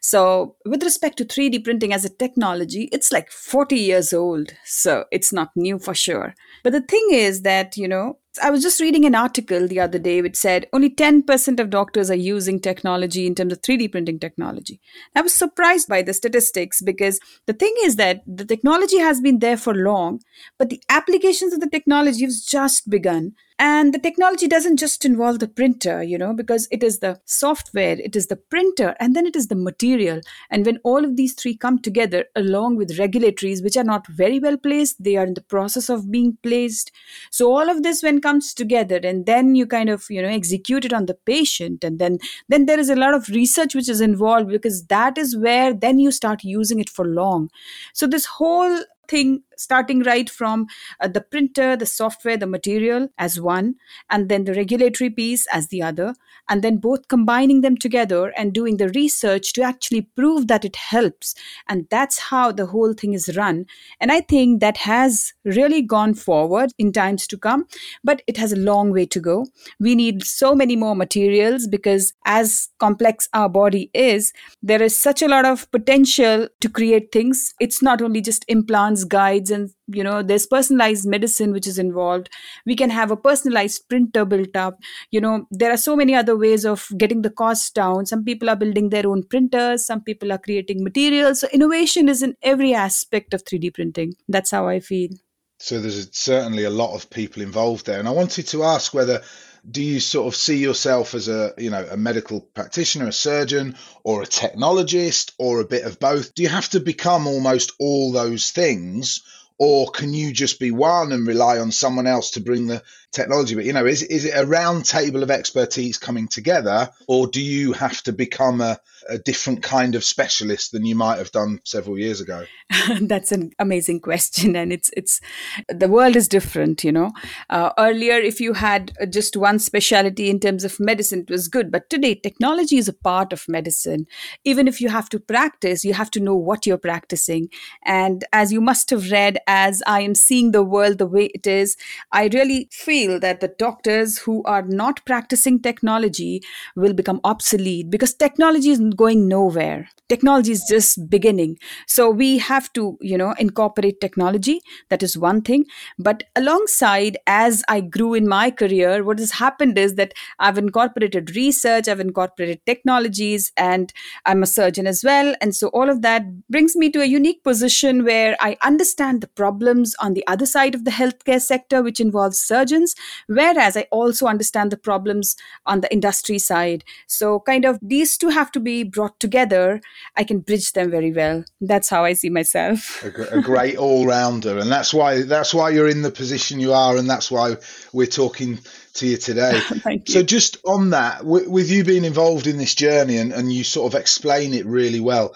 So, 0.00 0.56
with 0.64 0.82
respect 0.82 1.18
to 1.18 1.24
3D 1.24 1.64
printing 1.64 1.92
as 1.92 2.04
a 2.04 2.10
technology, 2.10 2.88
it's 2.92 3.10
like 3.10 3.30
40 3.30 3.76
years 3.76 4.12
old. 4.12 4.52
So, 4.64 5.04
it's 5.10 5.32
not 5.32 5.50
new 5.56 5.78
for 5.78 5.94
sure. 5.94 6.34
But 6.62 6.72
the 6.72 6.82
thing 6.82 7.08
is 7.12 7.42
that, 7.42 7.76
you 7.76 7.88
know, 7.88 8.18
I 8.42 8.50
was 8.50 8.62
just 8.62 8.80
reading 8.80 9.04
an 9.04 9.14
article 9.14 9.66
the 9.66 9.80
other 9.80 9.98
day 9.98 10.22
which 10.22 10.36
said 10.36 10.66
only 10.72 10.90
10% 10.90 11.60
of 11.60 11.70
doctors 11.70 12.10
are 12.10 12.14
using 12.14 12.60
technology 12.60 13.26
in 13.26 13.34
terms 13.34 13.52
of 13.52 13.62
3D 13.62 13.90
printing 13.90 14.18
technology. 14.18 14.80
I 15.14 15.22
was 15.22 15.34
surprised 15.34 15.88
by 15.88 16.02
the 16.02 16.14
statistics 16.14 16.80
because 16.82 17.20
the 17.46 17.52
thing 17.52 17.74
is 17.82 17.96
that 17.96 18.22
the 18.26 18.44
technology 18.44 18.98
has 18.98 19.20
been 19.20 19.38
there 19.38 19.56
for 19.56 19.74
long, 19.74 20.20
but 20.58 20.70
the 20.70 20.82
applications 20.88 21.52
of 21.52 21.60
the 21.60 21.70
technology 21.70 22.24
have 22.24 22.32
just 22.46 22.88
begun. 22.90 23.32
And 23.58 23.94
the 23.94 23.98
technology 23.98 24.48
doesn't 24.48 24.76
just 24.76 25.04
involve 25.06 25.38
the 25.38 25.48
printer, 25.48 26.02
you 26.02 26.18
know, 26.18 26.34
because 26.34 26.68
it 26.70 26.82
is 26.82 26.98
the 26.98 27.20
software, 27.24 27.98
it 27.98 28.14
is 28.14 28.26
the 28.26 28.36
printer, 28.36 28.94
and 29.00 29.16
then 29.16 29.24
it 29.24 29.34
is 29.34 29.48
the 29.48 29.54
material. 29.54 30.20
And 30.50 30.66
when 30.66 30.78
all 30.84 31.04
of 31.04 31.16
these 31.16 31.32
three 31.32 31.56
come 31.56 31.78
together, 31.78 32.26
along 32.36 32.76
with 32.76 32.98
regulatories, 32.98 33.62
which 33.64 33.76
are 33.78 33.84
not 33.84 34.06
very 34.08 34.38
well 34.38 34.58
placed, 34.58 35.02
they 35.02 35.16
are 35.16 35.24
in 35.24 35.34
the 35.34 35.40
process 35.40 35.88
of 35.88 36.10
being 36.10 36.36
placed. 36.42 36.92
So 37.30 37.50
all 37.50 37.70
of 37.70 37.82
this, 37.82 38.02
when 38.02 38.20
comes 38.20 38.52
together 38.54 39.00
and 39.02 39.26
then 39.26 39.54
you 39.54 39.66
kind 39.66 39.88
of 39.88 40.04
you 40.10 40.20
know 40.22 40.28
execute 40.28 40.84
it 40.84 40.92
on 40.92 41.06
the 41.06 41.14
patient 41.14 41.84
and 41.84 41.98
then 41.98 42.18
then 42.48 42.66
there 42.66 42.80
is 42.80 42.90
a 42.90 42.96
lot 42.96 43.14
of 43.14 43.28
research 43.28 43.74
which 43.74 43.88
is 43.88 44.00
involved 44.00 44.48
because 44.48 44.84
that 44.86 45.16
is 45.16 45.36
where 45.36 45.72
then 45.72 45.98
you 45.98 46.10
start 46.10 46.42
using 46.44 46.80
it 46.80 46.88
for 46.88 47.04
long 47.04 47.48
so 47.92 48.06
this 48.06 48.26
whole 48.26 48.80
thing 49.08 49.42
starting 49.56 50.02
right 50.02 50.28
from 50.28 50.66
uh, 51.00 51.08
the 51.08 51.20
printer 51.20 51.76
the 51.76 51.86
software 51.86 52.36
the 52.36 52.46
material 52.46 53.08
as 53.18 53.40
one 53.40 53.74
and 54.10 54.28
then 54.28 54.44
the 54.44 54.54
regulatory 54.54 55.10
piece 55.10 55.46
as 55.52 55.68
the 55.68 55.82
other 55.82 56.14
and 56.48 56.62
then 56.62 56.76
both 56.76 57.08
combining 57.08 57.60
them 57.60 57.76
together 57.76 58.32
and 58.36 58.52
doing 58.52 58.76
the 58.76 58.88
research 58.90 59.52
to 59.52 59.62
actually 59.62 60.02
prove 60.02 60.46
that 60.48 60.64
it 60.64 60.76
helps. 60.76 61.34
And 61.68 61.86
that's 61.90 62.18
how 62.18 62.52
the 62.52 62.66
whole 62.66 62.92
thing 62.92 63.14
is 63.14 63.36
run. 63.36 63.66
And 64.00 64.12
i 64.12 64.20
think 64.20 64.60
that 64.60 64.76
has 64.78 65.32
really 65.44 65.82
gone 65.82 66.14
forward 66.14 66.70
in 66.78 66.92
times 66.92 67.26
to 67.26 67.38
come 67.38 67.66
but 68.04 68.22
it 68.26 68.36
has 68.36 68.52
a 68.52 68.56
long 68.56 68.92
way 68.92 69.06
to 69.06 69.20
go. 69.20 69.46
We 69.80 69.94
need 69.94 70.24
so 70.24 70.54
many 70.54 70.76
more 70.76 70.94
materials 70.94 71.66
because 71.66 72.12
as 72.24 72.68
complex 72.78 73.28
our 73.32 73.48
body 73.48 73.90
is 73.94 74.32
there 74.62 74.82
is 74.82 75.00
such 75.00 75.22
a 75.22 75.28
lot 75.28 75.44
of 75.44 75.70
potential 75.70 76.48
to 76.60 76.68
create 76.68 77.12
things. 77.12 77.54
It's 77.60 77.82
not 77.82 78.02
only 78.02 78.20
just 78.20 78.44
implants 78.48 78.95
guides 79.04 79.50
and 79.50 79.70
you 79.88 80.02
know 80.02 80.22
there's 80.22 80.46
personalized 80.46 81.06
medicine 81.06 81.52
which 81.52 81.66
is 81.66 81.78
involved. 81.78 82.28
We 82.64 82.76
can 82.76 82.90
have 82.90 83.10
a 83.10 83.16
personalized 83.16 83.88
printer 83.88 84.24
built 84.24 84.56
up. 84.56 84.78
You 85.10 85.20
know 85.20 85.46
there 85.50 85.72
are 85.72 85.76
so 85.76 85.96
many 85.96 86.14
other 86.14 86.36
ways 86.36 86.64
of 86.64 86.88
getting 86.96 87.22
the 87.22 87.30
cost 87.30 87.74
down. 87.74 88.06
Some 88.06 88.24
people 88.24 88.50
are 88.50 88.56
building 88.56 88.90
their 88.90 89.06
own 89.06 89.22
printers. 89.24 89.86
Some 89.86 90.02
people 90.02 90.32
are 90.32 90.38
creating 90.38 90.82
materials. 90.84 91.40
So 91.40 91.48
innovation 91.52 92.08
is 92.08 92.22
in 92.22 92.34
every 92.42 92.74
aspect 92.74 93.34
of 93.34 93.44
3d 93.44 93.74
printing. 93.74 94.14
That's 94.28 94.50
how 94.50 94.68
i 94.68 94.80
feel. 94.80 95.10
So 95.58 95.80
there's 95.80 96.14
certainly 96.16 96.64
a 96.64 96.70
lot 96.70 96.94
of 96.94 97.08
people 97.10 97.42
involved 97.42 97.86
there. 97.86 97.98
And 97.98 98.08
i 98.08 98.12
wanted 98.12 98.46
to 98.48 98.64
ask 98.64 98.92
whether 98.92 99.22
do 99.68 99.82
you 99.82 100.00
sort 100.00 100.26
of 100.26 100.36
see 100.36 100.58
yourself 100.58 101.14
as 101.14 101.28
a 101.28 101.52
you 101.58 101.70
know 101.70 101.86
a 101.90 101.96
medical 101.96 102.40
practitioner 102.40 103.08
a 103.08 103.12
surgeon 103.12 103.76
or 104.04 104.22
a 104.22 104.26
technologist 104.26 105.32
or 105.38 105.60
a 105.60 105.66
bit 105.66 105.84
of 105.84 105.98
both? 105.98 106.34
Do 106.34 106.42
you 106.42 106.48
have 106.48 106.68
to 106.70 106.80
become 106.80 107.26
almost 107.26 107.72
all 107.78 108.12
those 108.12 108.50
things 108.50 109.22
or 109.58 109.90
can 109.90 110.12
you 110.12 110.32
just 110.32 110.60
be 110.60 110.70
one 110.70 111.12
and 111.12 111.26
rely 111.26 111.58
on 111.58 111.72
someone 111.72 112.06
else 112.06 112.32
to 112.32 112.40
bring 112.40 112.66
the 112.66 112.82
technology 113.16 113.54
but 113.54 113.64
you 113.64 113.72
know 113.72 113.86
is, 113.86 114.02
is 114.02 114.24
it 114.24 114.34
a 114.36 114.46
round 114.46 114.84
table 114.84 115.22
of 115.22 115.30
expertise 115.30 115.98
coming 115.98 116.28
together 116.28 116.90
or 117.08 117.26
do 117.26 117.42
you 117.42 117.72
have 117.72 118.02
to 118.02 118.12
become 118.12 118.60
a, 118.60 118.78
a 119.08 119.18
different 119.18 119.62
kind 119.62 119.94
of 119.94 120.04
specialist 120.04 120.72
than 120.72 120.84
you 120.84 120.94
might 120.94 121.18
have 121.18 121.32
done 121.32 121.60
several 121.64 121.98
years 121.98 122.20
ago? 122.20 122.44
That's 123.00 123.32
an 123.32 123.52
amazing 123.58 124.00
question 124.00 124.54
and 124.54 124.72
it's 124.72 124.90
it's 124.96 125.20
the 125.68 125.88
world 125.88 126.14
is 126.14 126.28
different 126.28 126.84
you 126.84 126.92
know. 126.92 127.10
Uh, 127.50 127.70
earlier 127.78 128.14
if 128.14 128.40
you 128.40 128.52
had 128.52 128.92
just 129.10 129.36
one 129.36 129.58
specialty 129.58 130.28
in 130.28 130.38
terms 130.38 130.62
of 130.62 130.78
medicine 130.78 131.20
it 131.20 131.30
was 131.30 131.48
good 131.48 131.72
but 131.72 131.88
today 131.88 132.14
technology 132.14 132.76
is 132.76 132.88
a 132.88 132.92
part 132.92 133.32
of 133.32 133.48
medicine. 133.48 134.06
Even 134.44 134.68
if 134.68 134.80
you 134.80 134.90
have 134.90 135.08
to 135.08 135.18
practice 135.18 135.84
you 135.84 135.94
have 135.94 136.10
to 136.10 136.20
know 136.20 136.36
what 136.36 136.66
you're 136.66 136.86
practicing. 136.90 137.48
And 137.84 138.24
as 138.32 138.52
you 138.52 138.60
must 138.60 138.90
have 138.90 139.10
read 139.10 139.38
as 139.46 139.82
i 139.86 140.00
am 140.00 140.14
seeing 140.14 140.52
the 140.52 140.62
world 140.74 140.98
the 140.98 141.06
way 141.06 141.26
it 141.38 141.46
is 141.46 141.76
i 142.12 142.22
really 142.38 142.68
feel 142.70 143.05
feel 143.06 143.20
that 143.20 143.40
the 143.40 143.48
doctors 143.58 144.18
who 144.18 144.42
are 144.44 144.62
not 144.62 145.04
practicing 145.04 145.60
technology 145.60 146.42
will 146.74 146.92
become 146.92 147.20
obsolete 147.24 147.90
because 147.90 148.14
technology 148.14 148.70
is 148.70 148.80
going 148.96 149.28
nowhere. 149.28 149.88
Technology 150.08 150.52
is 150.52 150.64
just 150.68 151.10
beginning. 151.10 151.58
So 151.86 152.10
we 152.10 152.38
have 152.38 152.72
to 152.74 152.96
you 153.00 153.18
know 153.18 153.34
incorporate 153.38 154.00
technology. 154.00 154.60
That 154.88 155.02
is 155.02 155.18
one 155.18 155.42
thing. 155.42 155.64
But 155.98 156.24
alongside 156.36 157.18
as 157.26 157.62
i 157.68 157.80
grew 157.80 158.14
in 158.14 158.28
my 158.28 158.50
career 158.50 159.02
what 159.04 159.18
has 159.18 159.32
happened 159.32 159.78
is 159.78 159.94
that 159.96 160.12
i've 160.38 160.58
incorporated 160.58 161.34
research 161.36 161.88
i've 161.88 162.00
incorporated 162.00 162.60
technologies 162.66 163.50
and 163.56 163.92
i'm 164.26 164.42
a 164.42 164.46
surgeon 164.46 164.86
as 164.86 165.02
well. 165.04 165.34
And 165.40 165.54
so 165.54 165.68
all 165.68 165.90
of 165.90 166.02
that 166.02 166.22
brings 166.48 166.76
me 166.76 166.90
to 166.90 167.02
a 167.02 167.10
unique 167.14 167.42
position 167.42 168.04
where 168.04 168.36
i 168.40 168.56
understand 168.62 169.20
the 169.20 169.32
problems 169.42 169.94
on 170.00 170.14
the 170.14 170.26
other 170.26 170.46
side 170.46 170.74
of 170.74 170.84
the 170.84 170.96
healthcare 171.00 171.40
sector 171.40 171.82
which 171.82 172.00
involves 172.00 172.38
surgeons 172.38 172.85
whereas 173.26 173.76
i 173.76 173.86
also 173.90 174.26
understand 174.26 174.70
the 174.70 174.76
problems 174.76 175.36
on 175.64 175.80
the 175.80 175.92
industry 175.92 176.38
side 176.38 176.84
so 177.06 177.40
kind 177.40 177.64
of 177.64 177.78
these 177.82 178.16
two 178.16 178.28
have 178.28 178.52
to 178.52 178.60
be 178.60 178.82
brought 178.82 179.18
together 179.20 179.80
I 180.16 180.24
can 180.24 180.40
bridge 180.40 180.72
them 180.72 180.90
very 180.90 181.12
well. 181.12 181.44
That's 181.60 181.88
how 181.88 182.04
I 182.04 182.14
see 182.14 182.30
myself. 182.30 183.04
a, 183.32 183.38
a 183.38 183.42
great 183.42 183.76
all-rounder, 183.76 184.58
and 184.58 184.70
that's 184.70 184.94
why 184.94 185.22
that's 185.22 185.52
why 185.52 185.70
you're 185.70 185.88
in 185.88 186.02
the 186.02 186.10
position 186.10 186.60
you 186.60 186.72
are, 186.72 186.96
and 186.96 187.08
that's 187.08 187.30
why 187.30 187.56
we're 187.92 188.06
talking 188.06 188.58
to 188.94 189.06
you 189.06 189.16
today. 189.16 189.60
Thank 189.60 190.08
you. 190.08 190.14
So, 190.14 190.22
just 190.22 190.58
on 190.64 190.90
that, 190.90 191.24
with, 191.24 191.48
with 191.48 191.70
you 191.70 191.84
being 191.84 192.04
involved 192.04 192.46
in 192.46 192.58
this 192.58 192.74
journey, 192.74 193.18
and, 193.18 193.32
and 193.32 193.52
you 193.52 193.64
sort 193.64 193.92
of 193.92 194.00
explain 194.00 194.54
it 194.54 194.66
really 194.66 195.00
well. 195.00 195.34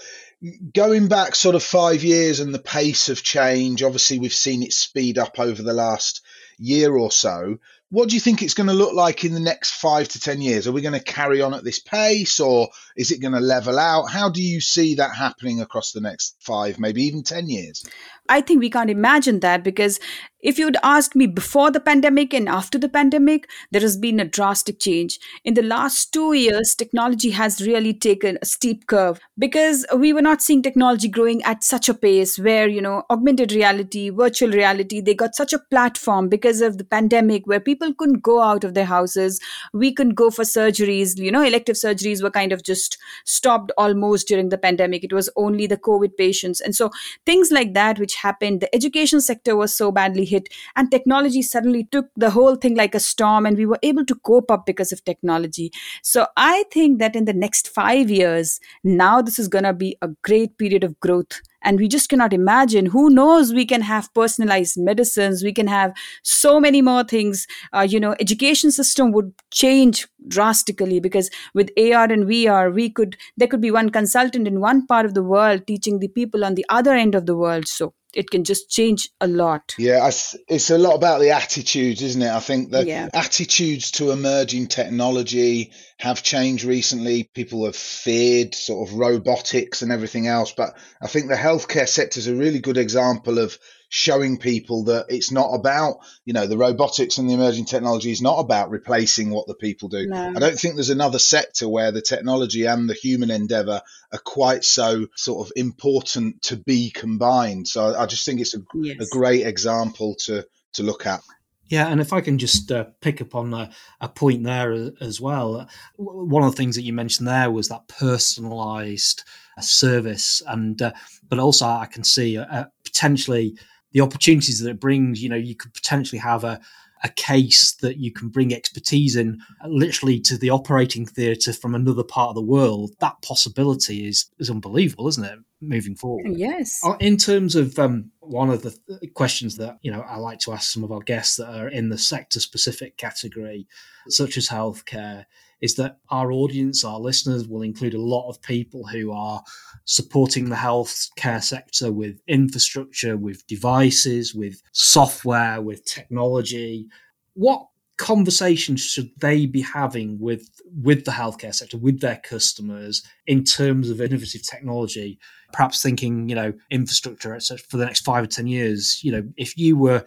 Going 0.72 1.08
back 1.08 1.34
sort 1.34 1.54
of 1.54 1.62
five 1.62 2.02
years 2.02 2.40
and 2.40 2.54
the 2.54 2.58
pace 2.58 3.10
of 3.10 3.22
change, 3.22 3.82
obviously 3.82 4.18
we've 4.18 4.32
seen 4.32 4.62
it 4.62 4.72
speed 4.72 5.18
up 5.18 5.38
over 5.38 5.62
the 5.62 5.74
last 5.74 6.22
year 6.60 6.94
or 6.96 7.10
so. 7.10 7.58
What 7.88 8.08
do 8.08 8.14
you 8.14 8.20
think 8.20 8.42
it's 8.42 8.54
going 8.54 8.68
to 8.68 8.72
look 8.72 8.94
like 8.94 9.24
in 9.24 9.34
the 9.34 9.40
next 9.40 9.72
five 9.72 10.06
to 10.08 10.20
10 10.20 10.40
years? 10.40 10.68
Are 10.68 10.72
we 10.72 10.82
going 10.82 10.98
to 10.98 11.02
carry 11.02 11.42
on 11.42 11.54
at 11.54 11.64
this 11.64 11.80
pace 11.80 12.38
or 12.38 12.68
is 12.96 13.10
it 13.10 13.20
going 13.20 13.34
to 13.34 13.40
level 13.40 13.78
out? 13.78 14.10
How 14.10 14.28
do 14.28 14.40
you 14.40 14.60
see 14.60 14.96
that 14.96 15.14
happening 15.14 15.60
across 15.60 15.90
the 15.90 16.00
next 16.00 16.36
five, 16.38 16.78
maybe 16.78 17.04
even 17.04 17.24
10 17.24 17.48
years? 17.48 17.84
I 18.30 18.40
think 18.40 18.60
we 18.60 18.70
can't 18.70 18.90
imagine 18.90 19.40
that 19.40 19.62
because 19.64 19.98
if 20.42 20.58
you'd 20.58 20.76
asked 20.82 21.14
me 21.14 21.26
before 21.26 21.70
the 21.70 21.80
pandemic 21.80 22.32
and 22.32 22.48
after 22.48 22.78
the 22.78 22.88
pandemic, 22.88 23.48
there 23.72 23.82
has 23.82 23.96
been 23.96 24.18
a 24.20 24.24
drastic 24.24 24.78
change. 24.78 25.18
In 25.44 25.54
the 25.54 25.62
last 25.62 26.12
two 26.12 26.32
years, 26.32 26.74
technology 26.74 27.30
has 27.30 27.60
really 27.60 27.92
taken 27.92 28.38
a 28.40 28.46
steep 28.46 28.86
curve 28.86 29.20
because 29.38 29.84
we 29.94 30.12
were 30.12 30.22
not 30.22 30.40
seeing 30.40 30.62
technology 30.62 31.08
growing 31.08 31.42
at 31.42 31.62
such 31.62 31.88
a 31.88 31.94
pace 31.94 32.38
where, 32.38 32.68
you 32.68 32.80
know, 32.80 33.02
augmented 33.10 33.52
reality, 33.52 34.08
virtual 34.08 34.50
reality, 34.50 35.00
they 35.02 35.14
got 35.14 35.34
such 35.34 35.52
a 35.52 35.58
platform 35.70 36.28
because 36.28 36.62
of 36.62 36.78
the 36.78 36.84
pandemic 36.84 37.46
where 37.46 37.60
people 37.60 37.92
couldn't 37.92 38.22
go 38.22 38.40
out 38.40 38.64
of 38.64 38.72
their 38.72 38.86
houses. 38.86 39.40
We 39.74 39.92
couldn't 39.92 40.14
go 40.14 40.30
for 40.30 40.44
surgeries. 40.44 41.18
You 41.18 41.32
know, 41.32 41.42
elective 41.42 41.76
surgeries 41.76 42.22
were 42.22 42.30
kind 42.30 42.52
of 42.52 42.62
just 42.62 42.96
stopped 43.26 43.72
almost 43.76 44.28
during 44.28 44.48
the 44.48 44.58
pandemic. 44.58 45.04
It 45.04 45.12
was 45.12 45.28
only 45.36 45.66
the 45.66 45.76
COVID 45.76 46.16
patients. 46.16 46.60
And 46.62 46.74
so 46.74 46.90
things 47.26 47.50
like 47.50 47.74
that, 47.74 47.98
which 47.98 48.14
happened, 48.22 48.60
the 48.60 48.74
education 48.74 49.20
sector 49.20 49.56
was 49.56 49.76
so 49.76 49.90
badly 49.92 50.24
hit 50.24 50.48
and 50.76 50.90
technology 50.90 51.42
suddenly 51.42 51.84
took 51.90 52.06
the 52.16 52.30
whole 52.30 52.56
thing 52.56 52.76
like 52.76 52.94
a 52.94 53.00
storm 53.00 53.46
and 53.46 53.56
we 53.56 53.66
were 53.66 53.78
able 53.82 54.04
to 54.06 54.14
cope 54.14 54.50
up 54.50 54.66
because 54.66 54.92
of 54.92 55.04
technology. 55.04 55.70
So 56.02 56.26
i 56.36 56.64
think 56.72 56.98
that 56.98 57.16
in 57.16 57.24
the 57.24 57.32
next 57.32 57.68
5 57.68 58.10
years 58.10 58.60
now 58.84 59.22
this 59.22 59.38
is 59.38 59.48
going 59.48 59.64
to 59.64 59.72
be 59.72 59.96
a 60.02 60.08
great 60.22 60.56
period 60.58 60.84
of 60.84 60.98
growth 61.00 61.40
and 61.62 61.78
we 61.78 61.88
just 61.88 62.08
cannot 62.08 62.32
imagine. 62.32 62.86
Who 62.86 63.10
knows? 63.10 63.52
We 63.52 63.66
can 63.66 63.82
have 63.82 64.12
personalized 64.14 64.78
medicines. 64.78 65.42
We 65.44 65.52
can 65.52 65.66
have 65.66 65.92
so 66.22 66.58
many 66.58 66.80
more 66.80 67.04
things. 67.04 67.46
Uh, 67.74 67.86
you 67.88 68.00
know 68.00 68.14
education 68.20 68.70
system 68.70 69.12
would 69.12 69.32
change 69.50 70.06
drastically 70.28 71.00
because 71.00 71.30
with 71.54 71.70
ar 71.78 72.04
and 72.16 72.26
vr 72.26 72.74
we 72.74 72.90
could 72.90 73.16
there 73.36 73.48
could 73.48 73.60
be 73.60 73.70
one 73.70 73.90
consultant 73.90 74.46
in 74.46 74.60
one 74.60 74.86
part 74.86 75.06
of 75.06 75.14
the 75.14 75.22
world 75.22 75.66
teaching 75.66 75.98
the 75.98 76.08
people 76.08 76.44
on 76.44 76.54
the 76.54 76.66
other 76.68 76.94
end 76.94 77.14
of 77.14 77.26
the 77.26 77.36
world. 77.36 77.68
So 77.68 77.94
it 78.14 78.30
can 78.30 78.44
just 78.44 78.70
change 78.70 79.10
a 79.20 79.26
lot. 79.26 79.74
Yeah, 79.78 80.10
it's 80.48 80.70
a 80.70 80.78
lot 80.78 80.94
about 80.94 81.20
the 81.20 81.30
attitudes, 81.30 82.02
isn't 82.02 82.22
it? 82.22 82.30
I 82.30 82.40
think 82.40 82.70
the 82.70 82.86
yeah. 82.86 83.08
attitudes 83.12 83.92
to 83.92 84.10
emerging 84.10 84.68
technology 84.68 85.72
have 85.98 86.22
changed 86.22 86.64
recently. 86.64 87.24
People 87.24 87.64
have 87.64 87.76
feared 87.76 88.54
sort 88.54 88.88
of 88.88 88.94
robotics 88.94 89.82
and 89.82 89.92
everything 89.92 90.26
else, 90.26 90.52
but 90.52 90.76
I 91.00 91.06
think 91.06 91.28
the 91.28 91.36
healthcare 91.36 91.88
sector 91.88 92.18
is 92.18 92.26
a 92.26 92.34
really 92.34 92.60
good 92.60 92.78
example 92.78 93.38
of 93.38 93.58
showing 93.90 94.38
people 94.38 94.84
that 94.84 95.06
it's 95.08 95.32
not 95.32 95.52
about, 95.52 95.98
you 96.24 96.32
know, 96.32 96.46
the 96.46 96.56
robotics 96.56 97.18
and 97.18 97.28
the 97.28 97.34
emerging 97.34 97.64
technology 97.64 98.12
is 98.12 98.22
not 98.22 98.38
about 98.38 98.70
replacing 98.70 99.30
what 99.30 99.48
the 99.48 99.54
people 99.54 99.88
do. 99.88 100.06
No. 100.06 100.32
I 100.36 100.38
don't 100.38 100.58
think 100.58 100.76
there's 100.76 100.90
another 100.90 101.18
sector 101.18 101.68
where 101.68 101.90
the 101.90 102.00
technology 102.00 102.66
and 102.66 102.88
the 102.88 102.94
human 102.94 103.32
endeavor 103.32 103.82
are 104.12 104.18
quite 104.24 104.64
so 104.64 105.08
sort 105.16 105.46
of 105.46 105.52
important 105.56 106.40
to 106.42 106.56
be 106.56 106.90
combined. 106.90 107.66
So 107.66 107.96
I 107.96 108.06
just 108.06 108.24
think 108.24 108.40
it's 108.40 108.54
a, 108.54 108.60
yes. 108.74 109.00
a 109.00 109.06
great 109.10 109.44
example 109.44 110.14
to 110.26 110.46
to 110.74 110.84
look 110.84 111.04
at. 111.04 111.20
Yeah, 111.66 111.88
and 111.88 112.00
if 112.00 112.12
I 112.12 112.20
can 112.20 112.38
just 112.38 112.70
uh, 112.70 112.84
pick 113.00 113.20
up 113.20 113.34
on 113.34 113.52
a, 113.54 113.70
a, 114.00 114.08
point 114.08 114.42
there 114.42 114.72
as 115.00 115.20
well, 115.20 115.68
one 115.96 116.42
of 116.42 116.50
the 116.50 116.56
things 116.56 116.74
that 116.74 116.82
you 116.82 116.92
mentioned 116.92 117.28
there 117.28 117.50
was 117.50 117.68
that 117.68 117.88
personalised 117.88 119.22
service, 119.60 120.42
and 120.46 120.80
uh, 120.80 120.92
but 121.28 121.38
also 121.38 121.66
I 121.66 121.86
can 121.86 122.04
see 122.04 122.38
uh, 122.38 122.64
potentially 122.84 123.56
the 123.92 124.00
opportunities 124.00 124.60
that 124.60 124.70
it 124.70 124.80
brings. 124.80 125.22
You 125.22 125.28
know, 125.28 125.36
you 125.36 125.54
could 125.54 125.74
potentially 125.74 126.18
have 126.18 126.44
a 126.44 126.60
a 127.02 127.08
case 127.08 127.72
that 127.80 127.96
you 127.96 128.12
can 128.12 128.28
bring 128.28 128.52
expertise 128.52 129.16
in 129.16 129.40
literally 129.66 130.20
to 130.20 130.36
the 130.36 130.50
operating 130.50 131.06
theatre 131.06 131.52
from 131.52 131.74
another 131.74 132.04
part 132.04 132.28
of 132.28 132.34
the 132.34 132.42
world. 132.42 132.92
That 133.00 133.20
possibility 133.22 134.06
is 134.06 134.30
is 134.38 134.50
unbelievable, 134.50 135.08
isn't 135.08 135.24
it? 135.24 135.38
Moving 135.60 135.94
forward. 135.94 136.26
Yes. 136.36 136.80
Uh, 136.84 136.96
in 137.00 137.16
terms 137.16 137.56
of 137.56 137.78
um, 137.78 138.10
one 138.20 138.50
of 138.50 138.62
the 138.62 138.76
questions 139.14 139.56
that 139.56 139.78
you 139.82 139.90
know 139.90 140.02
I 140.02 140.16
like 140.16 140.40
to 140.40 140.52
ask 140.52 140.70
some 140.70 140.84
of 140.84 140.92
our 140.92 141.00
guests 141.00 141.36
that 141.36 141.48
are 141.48 141.68
in 141.68 141.88
the 141.88 141.98
sector 141.98 142.40
specific 142.40 142.96
category, 142.96 143.66
such 144.08 144.36
as 144.36 144.48
healthcare, 144.48 145.24
is 145.60 145.74
that 145.76 145.98
our 146.10 146.32
audience, 146.32 146.84
our 146.84 146.98
listeners, 146.98 147.46
will 147.46 147.62
include 147.62 147.94
a 147.94 148.00
lot 148.00 148.28
of 148.28 148.40
people 148.42 148.86
who 148.86 149.12
are 149.12 149.42
supporting 149.84 150.48
the 150.48 150.56
healthcare 150.56 151.42
sector 151.42 151.92
with 151.92 152.20
infrastructure, 152.26 153.16
with 153.16 153.46
devices, 153.46 154.34
with 154.34 154.62
software, 154.72 155.60
with 155.60 155.84
technology. 155.84 156.86
What 157.34 157.66
conversations 157.98 158.80
should 158.80 159.10
they 159.20 159.44
be 159.44 159.60
having 159.60 160.18
with 160.18 160.48
with 160.82 161.04
the 161.04 161.10
healthcare 161.10 161.54
sector 161.54 161.76
with 161.76 162.00
their 162.00 162.16
customers 162.16 163.02
in 163.26 163.44
terms 163.44 163.90
of 163.90 164.00
innovative 164.00 164.42
technology? 164.42 165.18
Perhaps 165.52 165.82
thinking 165.82 166.28
you 166.28 166.34
know 166.34 166.52
infrastructure 166.70 167.34
etc 167.34 167.62
for 167.68 167.76
the 167.76 167.84
next 167.84 168.00
five 168.00 168.24
or 168.24 168.28
ten 168.28 168.46
years. 168.46 169.00
You 169.02 169.12
know 169.12 169.22
if 169.36 169.56
you 169.58 169.76
were 169.76 170.04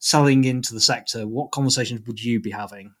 selling 0.00 0.44
into 0.44 0.74
the 0.74 0.80
sector 0.80 1.26
what 1.26 1.50
conversations 1.50 2.06
would 2.06 2.22
you 2.22 2.38
be 2.38 2.50
having 2.50 2.92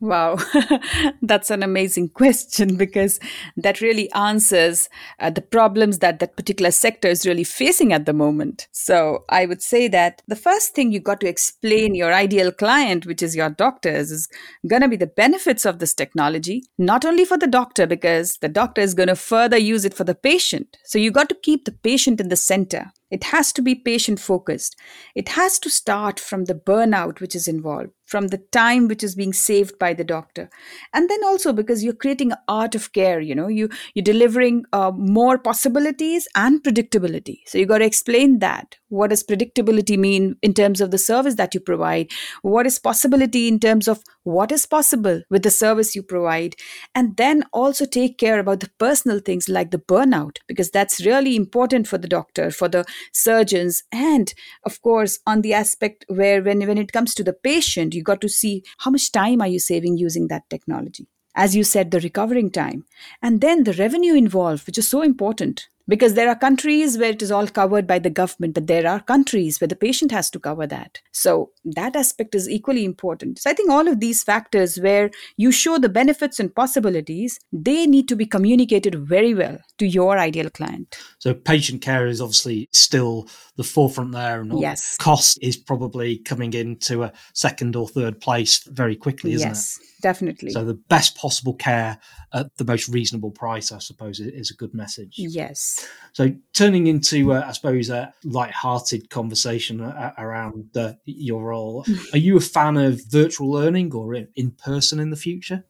Wow, 0.00 0.38
that's 1.22 1.50
an 1.50 1.62
amazing 1.62 2.08
question 2.14 2.76
because 2.76 3.20
that 3.58 3.82
really 3.82 4.10
answers 4.12 4.88
uh, 5.18 5.28
the 5.28 5.42
problems 5.42 5.98
that 5.98 6.20
that 6.20 6.36
particular 6.36 6.70
sector 6.70 7.08
is 7.08 7.26
really 7.26 7.44
facing 7.44 7.92
at 7.92 8.06
the 8.06 8.14
moment. 8.14 8.66
So 8.72 9.24
I 9.28 9.44
would 9.44 9.60
say 9.60 9.88
that 9.88 10.22
the 10.26 10.36
first 10.36 10.74
thing 10.74 10.90
you 10.90 11.00
got 11.00 11.20
to 11.20 11.28
explain 11.28 11.94
your 11.94 12.14
ideal 12.14 12.50
client, 12.50 13.04
which 13.04 13.22
is 13.22 13.36
your 13.36 13.50
doctors, 13.50 14.10
is 14.10 14.26
going 14.66 14.80
to 14.80 14.88
be 14.88 14.96
the 14.96 15.06
benefits 15.06 15.66
of 15.66 15.80
this 15.80 15.92
technology, 15.92 16.62
not 16.78 17.04
only 17.04 17.26
for 17.26 17.36
the 17.36 17.46
doctor, 17.46 17.86
because 17.86 18.38
the 18.38 18.48
doctor 18.48 18.80
is 18.80 18.94
going 18.94 19.08
to 19.08 19.16
further 19.16 19.58
use 19.58 19.84
it 19.84 19.92
for 19.92 20.04
the 20.04 20.14
patient. 20.14 20.78
So 20.84 20.98
you 20.98 21.10
got 21.10 21.28
to 21.28 21.34
keep 21.34 21.66
the 21.66 21.72
patient 21.72 22.22
in 22.22 22.30
the 22.30 22.36
center. 22.36 22.90
It 23.10 23.24
has 23.24 23.52
to 23.54 23.62
be 23.62 23.74
patient 23.74 24.20
focused. 24.20 24.76
It 25.14 25.30
has 25.30 25.58
to 25.60 25.70
start 25.70 26.20
from 26.20 26.44
the 26.44 26.54
burnout 26.54 27.20
which 27.20 27.34
is 27.34 27.48
involved, 27.48 27.90
from 28.06 28.28
the 28.28 28.38
time 28.52 28.86
which 28.88 29.02
is 29.02 29.14
being 29.14 29.32
saved 29.32 29.78
by 29.78 29.94
the 29.94 30.04
doctor. 30.04 30.48
And 30.94 31.08
then 31.10 31.24
also 31.24 31.52
because 31.52 31.82
you're 31.82 31.92
creating 31.92 32.32
an 32.32 32.38
art 32.48 32.74
of 32.74 32.92
care, 32.92 33.20
you 33.20 33.34
know, 33.34 33.48
you, 33.48 33.68
you're 33.94 34.04
delivering 34.04 34.64
uh, 34.72 34.92
more 34.94 35.38
possibilities 35.38 36.28
and 36.34 36.62
predictability. 36.62 37.38
So 37.46 37.58
you 37.58 37.66
got 37.66 37.78
to 37.78 37.84
explain 37.84 38.38
that. 38.38 38.76
What 38.88 39.10
does 39.10 39.22
predictability 39.22 39.96
mean 39.96 40.36
in 40.42 40.52
terms 40.52 40.80
of 40.80 40.90
the 40.90 40.98
service 40.98 41.36
that 41.36 41.54
you 41.54 41.60
provide? 41.60 42.10
What 42.42 42.66
is 42.66 42.78
possibility 42.78 43.46
in 43.46 43.60
terms 43.60 43.86
of 43.86 44.02
what 44.24 44.50
is 44.50 44.66
possible 44.66 45.22
with 45.30 45.42
the 45.42 45.50
service 45.50 45.94
you 45.94 46.02
provide? 46.02 46.56
And 46.94 47.16
then 47.16 47.44
also 47.52 47.86
take 47.86 48.18
care 48.18 48.40
about 48.40 48.60
the 48.60 48.70
personal 48.78 49.20
things 49.20 49.48
like 49.48 49.70
the 49.70 49.78
burnout, 49.78 50.38
because 50.48 50.70
that's 50.70 51.04
really 51.06 51.36
important 51.36 51.86
for 51.86 51.98
the 51.98 52.08
doctor, 52.08 52.50
for 52.50 52.68
the 52.68 52.84
surgeons. 53.12 53.82
And 53.92 54.32
of 54.64 54.80
course 54.82 55.18
on 55.26 55.42
the 55.42 55.54
aspect 55.54 56.04
where 56.08 56.42
when 56.42 56.66
when 56.66 56.78
it 56.78 56.92
comes 56.92 57.14
to 57.14 57.24
the 57.24 57.32
patient 57.32 57.94
you 57.94 58.02
got 58.02 58.20
to 58.20 58.28
see 58.28 58.62
how 58.78 58.90
much 58.90 59.12
time 59.12 59.40
are 59.40 59.48
you 59.48 59.60
saving 59.60 59.96
using 59.96 60.28
that 60.28 60.48
technology. 60.50 61.08
As 61.34 61.54
you 61.54 61.64
said 61.64 61.90
the 61.90 62.00
recovering 62.00 62.50
time. 62.50 62.84
And 63.22 63.40
then 63.40 63.64
the 63.64 63.74
revenue 63.74 64.14
involved 64.14 64.66
which 64.66 64.78
is 64.78 64.88
so 64.88 65.02
important 65.02 65.68
because 65.90 66.14
there 66.14 66.28
are 66.28 66.36
countries 66.36 66.96
where 66.96 67.10
it 67.10 67.20
is 67.20 67.32
all 67.32 67.48
covered 67.48 67.86
by 67.86 67.98
the 67.98 68.14
government 68.18 68.54
but 68.54 68.68
there 68.68 68.86
are 68.86 69.00
countries 69.00 69.60
where 69.60 69.72
the 69.72 69.80
patient 69.84 70.12
has 70.12 70.30
to 70.30 70.38
cover 70.38 70.66
that 70.66 71.00
so 71.10 71.50
that 71.64 71.96
aspect 71.96 72.34
is 72.34 72.48
equally 72.48 72.84
important 72.84 73.40
so 73.40 73.50
i 73.50 73.52
think 73.52 73.70
all 73.70 73.88
of 73.88 73.98
these 74.00 74.22
factors 74.22 74.78
where 74.86 75.10
you 75.36 75.50
show 75.50 75.78
the 75.78 75.88
benefits 75.88 76.38
and 76.38 76.54
possibilities 76.54 77.38
they 77.52 77.86
need 77.86 78.08
to 78.08 78.16
be 78.22 78.30
communicated 78.36 78.94
very 79.14 79.34
well 79.34 79.58
to 79.78 79.86
your 79.86 80.18
ideal 80.18 80.50
client 80.50 80.98
so 81.18 81.34
patient 81.34 81.82
care 81.82 82.06
is 82.06 82.20
obviously 82.20 82.68
still 82.72 83.28
the 83.56 83.64
forefront 83.64 84.12
there 84.12 84.40
and 84.40 84.60
yes 84.60 84.96
cost 84.96 85.38
is 85.42 85.56
probably 85.56 86.18
coming 86.18 86.54
into 86.54 87.02
a 87.02 87.12
second 87.34 87.74
or 87.74 87.88
third 87.88 88.20
place 88.20 88.62
very 88.68 88.94
quickly 88.96 89.32
isn't 89.32 89.48
yes. 89.48 89.78
it 89.80 89.90
definitely. 90.00 90.50
So 90.50 90.64
the 90.64 90.74
best 90.74 91.16
possible 91.16 91.54
care 91.54 91.98
at 92.32 92.56
the 92.56 92.64
most 92.64 92.88
reasonable 92.88 93.30
price, 93.30 93.72
I 93.72 93.78
suppose, 93.78 94.20
is 94.20 94.50
a 94.50 94.54
good 94.54 94.74
message. 94.74 95.14
Yes. 95.16 95.79
So 96.12 96.34
turning 96.54 96.86
into, 96.86 97.32
uh, 97.32 97.44
I 97.46 97.52
suppose, 97.52 97.88
a 97.88 98.12
light-hearted 98.24 99.10
conversation 99.10 99.80
uh, 99.80 100.12
around 100.18 100.76
uh, 100.76 100.94
your 101.04 101.44
role, 101.44 101.86
are 102.12 102.18
you 102.18 102.36
a 102.36 102.40
fan 102.40 102.76
of 102.76 103.00
virtual 103.08 103.50
learning 103.50 103.94
or 103.94 104.14
in 104.14 104.50
person 104.52 104.98
in 104.98 105.10
the 105.10 105.16
future? 105.16 105.64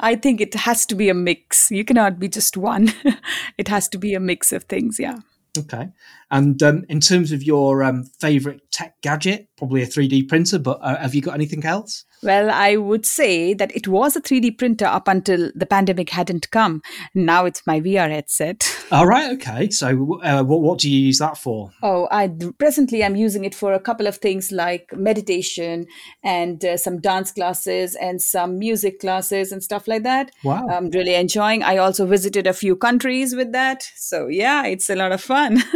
I 0.00 0.16
think 0.16 0.40
it 0.40 0.54
has 0.54 0.84
to 0.86 0.94
be 0.94 1.08
a 1.08 1.14
mix. 1.14 1.70
You 1.70 1.84
cannot 1.84 2.18
be 2.18 2.28
just 2.28 2.56
one. 2.56 2.92
it 3.58 3.68
has 3.68 3.88
to 3.90 3.98
be 3.98 4.14
a 4.14 4.20
mix 4.20 4.52
of 4.52 4.64
things. 4.64 4.98
Yeah. 4.98 5.20
Okay. 5.56 5.88
And 6.30 6.60
um, 6.62 6.84
in 6.88 7.00
terms 7.00 7.30
of 7.30 7.42
your 7.42 7.84
um, 7.84 8.04
favorite 8.18 8.70
tech 8.72 9.00
gadget, 9.02 9.48
probably 9.56 9.82
a 9.82 9.86
3D 9.86 10.28
printer, 10.28 10.58
but 10.58 10.80
uh, 10.82 10.98
have 10.98 11.14
you 11.14 11.22
got 11.22 11.34
anything 11.34 11.64
else? 11.64 12.04
Well, 12.24 12.50
I 12.50 12.76
would 12.76 13.04
say 13.04 13.54
that 13.54 13.74
it 13.76 13.86
was 13.86 14.16
a 14.16 14.20
3D 14.20 14.58
printer 14.58 14.86
up 14.86 15.08
until 15.08 15.50
the 15.54 15.66
pandemic 15.66 16.10
hadn't 16.10 16.50
come. 16.50 16.82
Now 17.14 17.44
it's 17.44 17.66
my 17.66 17.80
VR 17.80 18.10
headset. 18.10 18.66
All 18.90 19.06
right. 19.06 19.32
Okay. 19.32 19.70
So, 19.70 20.20
uh, 20.22 20.42
what, 20.42 20.62
what 20.62 20.78
do 20.78 20.90
you 20.90 20.98
use 20.98 21.18
that 21.18 21.36
for? 21.36 21.70
Oh, 21.82 22.08
I 22.10 22.30
presently 22.58 23.04
I'm 23.04 23.16
using 23.16 23.44
it 23.44 23.54
for 23.54 23.72
a 23.72 23.80
couple 23.80 24.06
of 24.06 24.16
things 24.16 24.50
like 24.50 24.90
meditation 24.96 25.86
and 26.22 26.64
uh, 26.64 26.76
some 26.76 27.00
dance 27.00 27.32
classes 27.32 27.94
and 27.94 28.20
some 28.20 28.58
music 28.58 29.00
classes 29.00 29.52
and 29.52 29.62
stuff 29.62 29.86
like 29.86 30.02
that. 30.04 30.30
Wow. 30.42 30.66
I'm 30.68 30.90
really 30.90 31.14
enjoying. 31.14 31.62
I 31.62 31.76
also 31.76 32.06
visited 32.06 32.46
a 32.46 32.52
few 32.52 32.76
countries 32.76 33.34
with 33.34 33.52
that. 33.52 33.88
So, 33.96 34.28
yeah, 34.28 34.64
it's 34.66 34.88
a 34.88 34.96
lot 34.96 35.12
of 35.12 35.20
fun. 35.20 35.62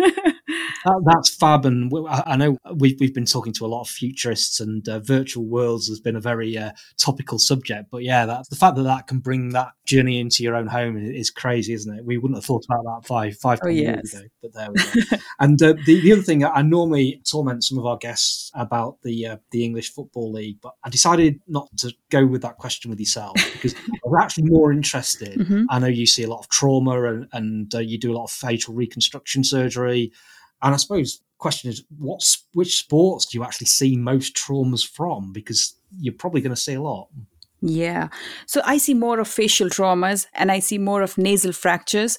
that, 0.88 1.03
that's 1.05 1.35
fab. 1.35 1.66
And 1.66 1.92
I 2.09 2.37
know 2.37 2.57
we've, 2.74 2.98
we've 3.01 3.14
been 3.14 3.24
talking 3.24 3.53
to 3.55 3.66
a 3.66 3.68
lot 3.68 3.83
of 3.83 3.88
futurists, 3.88 4.61
and 4.61 4.88
uh, 4.88 5.01
virtual 5.01 5.44
worlds 5.44 5.88
has 5.88 6.01
been 6.01 6.16
a 6.16 6.20
very 6.20 6.57
uh, 6.57 6.72
topical 6.96 7.38
subject. 7.38 7.90
But 7.90 8.03
yeah, 8.03 8.27
that's 8.27 8.48
the 8.48 8.57
fact 8.57 8.77
that 8.77 8.83
that 8.85 9.07
can 9.07 9.18
bring 9.18 9.51
that 9.51 9.72
journey 9.87 10.20
into 10.20 10.42
your 10.42 10.55
own 10.55 10.66
home 10.66 10.96
is 10.96 11.31
crazy, 11.31 11.72
isn't 11.72 11.98
it? 11.98 12.05
We 12.05 12.18
wouldn't 12.18 12.37
have 12.37 12.44
thought 12.44 12.64
about 12.64 12.85
that 12.85 13.07
five 13.07 13.37
five 13.38 13.61
oh, 13.62 13.68
yes. 13.68 13.85
years 13.85 14.14
ago, 14.14 14.27
but 14.42 14.53
there 14.55 14.68
we 14.70 15.03
go. 15.05 15.16
and 15.40 15.62
uh, 15.62 15.74
the 15.87 16.01
the 16.01 16.12
other 16.12 16.22
thing, 16.22 16.44
I 16.44 16.62
normally 16.62 17.22
torment 17.29 17.64
some 17.64 17.79
of 17.79 17.87
our 17.87 17.96
guests 17.96 18.51
about 18.55 18.98
the 19.03 19.27
uh, 19.27 19.37
the 19.51 19.64
English 19.64 19.92
Football 19.92 20.33
League, 20.33 20.59
but 20.61 20.74
I 20.85 20.90
decided 20.90 21.40
not 21.46 21.68
to 21.79 21.92
go 22.11 22.27
with 22.27 22.42
that 22.42 22.57
question 22.57 22.90
with 22.90 23.01
yourself 23.01 23.35
because 23.53 23.74
we're 24.05 24.20
actually 24.20 24.51
more 24.51 24.72
interested. 24.72 25.38
Mm-hmm. 25.38 25.64
I 25.70 25.79
know 25.79 25.87
you 25.87 26.07
see 26.07 26.22
a 26.22 26.29
lot 26.29 26.40
of 26.40 26.48
trauma 26.48 27.03
and, 27.05 27.29
and 27.33 27.74
uh, 27.74 27.79
you 27.79 27.98
do 27.98 28.12
a 28.12 28.16
lot 28.16 28.24
of 28.24 28.31
facial 28.31 28.74
reconstruction 28.74 29.44
surgery. 29.44 30.12
And 30.62 30.75
I 30.75 30.77
suppose 30.77 31.21
question 31.38 31.71
is, 31.71 31.85
what's 31.99 32.44
which 32.53 32.77
sports 32.77 33.27
do 33.27 33.38
you 33.38 33.44
actually 33.44 33.68
see 33.68 33.97
most 33.97 34.37
traumas 34.37 34.87
from? 34.87 35.33
Because 35.33 35.75
you're 35.99 36.14
probably 36.14 36.40
going 36.40 36.55
to 36.55 36.61
see 36.61 36.75
a 36.75 36.83
lot. 36.83 37.09
Yeah. 37.61 38.09
So 38.47 38.61
I 38.64 38.79
see 38.79 38.94
more 38.94 39.18
of 39.18 39.29
facial 39.29 39.68
traumas 39.68 40.27
and 40.35 40.53
I 40.53 40.61
see 40.61 40.79
more 40.79 41.03
of 41.03 41.18
nasal 41.18 41.53
fractures 41.53 42.18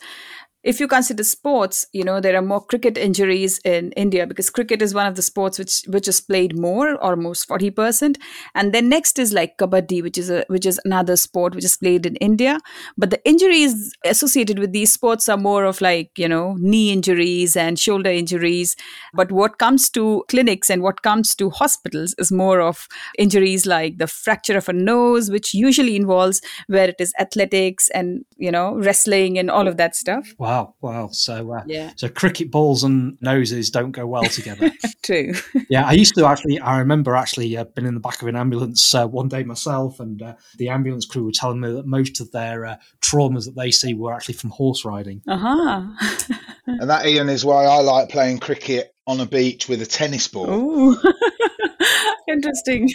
if 0.61 0.79
you 0.79 0.87
consider 0.89 1.23
sports, 1.23 1.85
you 1.93 2.03
know, 2.03 2.19
there 2.19 2.35
are 2.35 2.41
more 2.41 2.59
cricket 2.59 2.97
injuries 2.97 3.59
in 3.63 3.93
India 3.93 4.27
because 4.27 4.49
cricket 4.49 4.81
is 4.81 4.93
one 4.93 5.07
of 5.07 5.15
the 5.15 5.21
sports 5.21 5.57
which 5.57 5.83
which 5.87 6.07
is 6.07 6.19
played 6.19 6.57
more, 6.57 7.01
almost 7.01 7.47
40%. 7.47 8.17
And 8.55 8.73
then 8.73 8.89
next 8.89 9.19
is 9.19 9.31
like 9.31 9.57
kabaddi, 9.57 10.03
which 10.03 10.17
is 10.17 10.29
a 10.29 10.43
which 10.47 10.65
is 10.65 10.79
another 10.83 11.15
sport 11.15 11.55
which 11.55 11.63
is 11.63 11.77
played 11.77 12.05
in 12.05 12.17
India. 12.17 12.59
But 12.97 13.09
the 13.09 13.21
injuries 13.25 13.93
associated 14.03 14.59
with 14.59 14.73
these 14.73 14.91
sports 14.91 15.29
are 15.29 15.37
more 15.37 15.63
of 15.63 15.79
like, 15.79 16.11
you 16.17 16.27
know, 16.27 16.55
knee 16.59 16.91
injuries 16.91 17.55
and 17.55 17.79
shoulder 17.79 18.09
injuries. 18.09 18.75
But 19.13 19.31
what 19.31 19.59
comes 19.59 19.89
to 19.91 20.25
clinics 20.27 20.69
and 20.69 20.81
what 20.81 21.03
comes 21.03 21.35
to 21.35 21.49
hospitals 21.51 22.15
is 22.17 22.33
more 22.33 22.59
of 22.59 22.87
injuries 23.17 23.65
like 23.65 23.97
the 23.97 24.07
fracture 24.07 24.57
of 24.57 24.67
a 24.67 24.73
nose, 24.73 25.31
which 25.31 25.53
usually 25.53 25.95
involves 25.95 26.41
where 26.67 26.89
it 26.89 26.95
is 26.99 27.13
athletics 27.17 27.89
and, 27.91 28.25
you 28.35 28.51
know, 28.51 28.75
wrestling 28.75 29.37
and 29.39 29.49
all 29.49 29.67
of 29.67 29.77
that 29.77 29.95
stuff. 29.95 30.33
Wow. 30.37 30.48
Wow, 30.49 30.73
wow. 30.81 31.09
So, 31.11 31.53
uh, 31.53 31.63
yeah. 31.67 31.91
so 31.95 32.09
cricket 32.09 32.49
balls 32.49 32.83
and 32.83 33.19
noses 33.21 33.69
don't 33.69 33.91
go 33.91 34.07
well 34.07 34.23
together. 34.23 34.71
True. 35.03 35.33
yeah, 35.69 35.85
I 35.85 35.91
used 35.91 36.15
to 36.15 36.25
actually. 36.25 36.59
I 36.59 36.79
remember 36.79 37.15
actually 37.15 37.55
uh, 37.55 37.65
been 37.65 37.85
in 37.85 37.93
the 37.93 37.99
back 37.99 38.23
of 38.23 38.27
an 38.27 38.35
ambulance 38.35 38.95
uh, 38.95 39.07
one 39.07 39.27
day 39.27 39.43
myself, 39.43 39.99
and 39.99 40.19
uh, 40.19 40.33
the 40.57 40.69
ambulance 40.69 41.05
crew 41.05 41.25
were 41.25 41.31
telling 41.31 41.59
me 41.59 41.71
that 41.73 41.85
most 41.85 42.19
of 42.19 42.31
their 42.31 42.65
uh, 42.65 42.77
traumas 42.99 43.45
that 43.45 43.55
they 43.55 43.69
see 43.69 43.93
were 43.93 44.11
actually 44.11 44.33
from 44.33 44.49
horse 44.49 44.83
riding. 44.83 45.21
Uh 45.27 45.37
huh. 45.37 46.33
and 46.65 46.89
that 46.89 47.05
Ian 47.05 47.29
is 47.29 47.45
why 47.45 47.65
I 47.65 47.81
like 47.81 48.09
playing 48.09 48.39
cricket 48.39 48.95
on 49.05 49.19
a 49.19 49.27
beach 49.27 49.69
with 49.69 49.83
a 49.83 49.85
tennis 49.85 50.27
ball. 50.27 50.95
Interesting. 52.29 52.89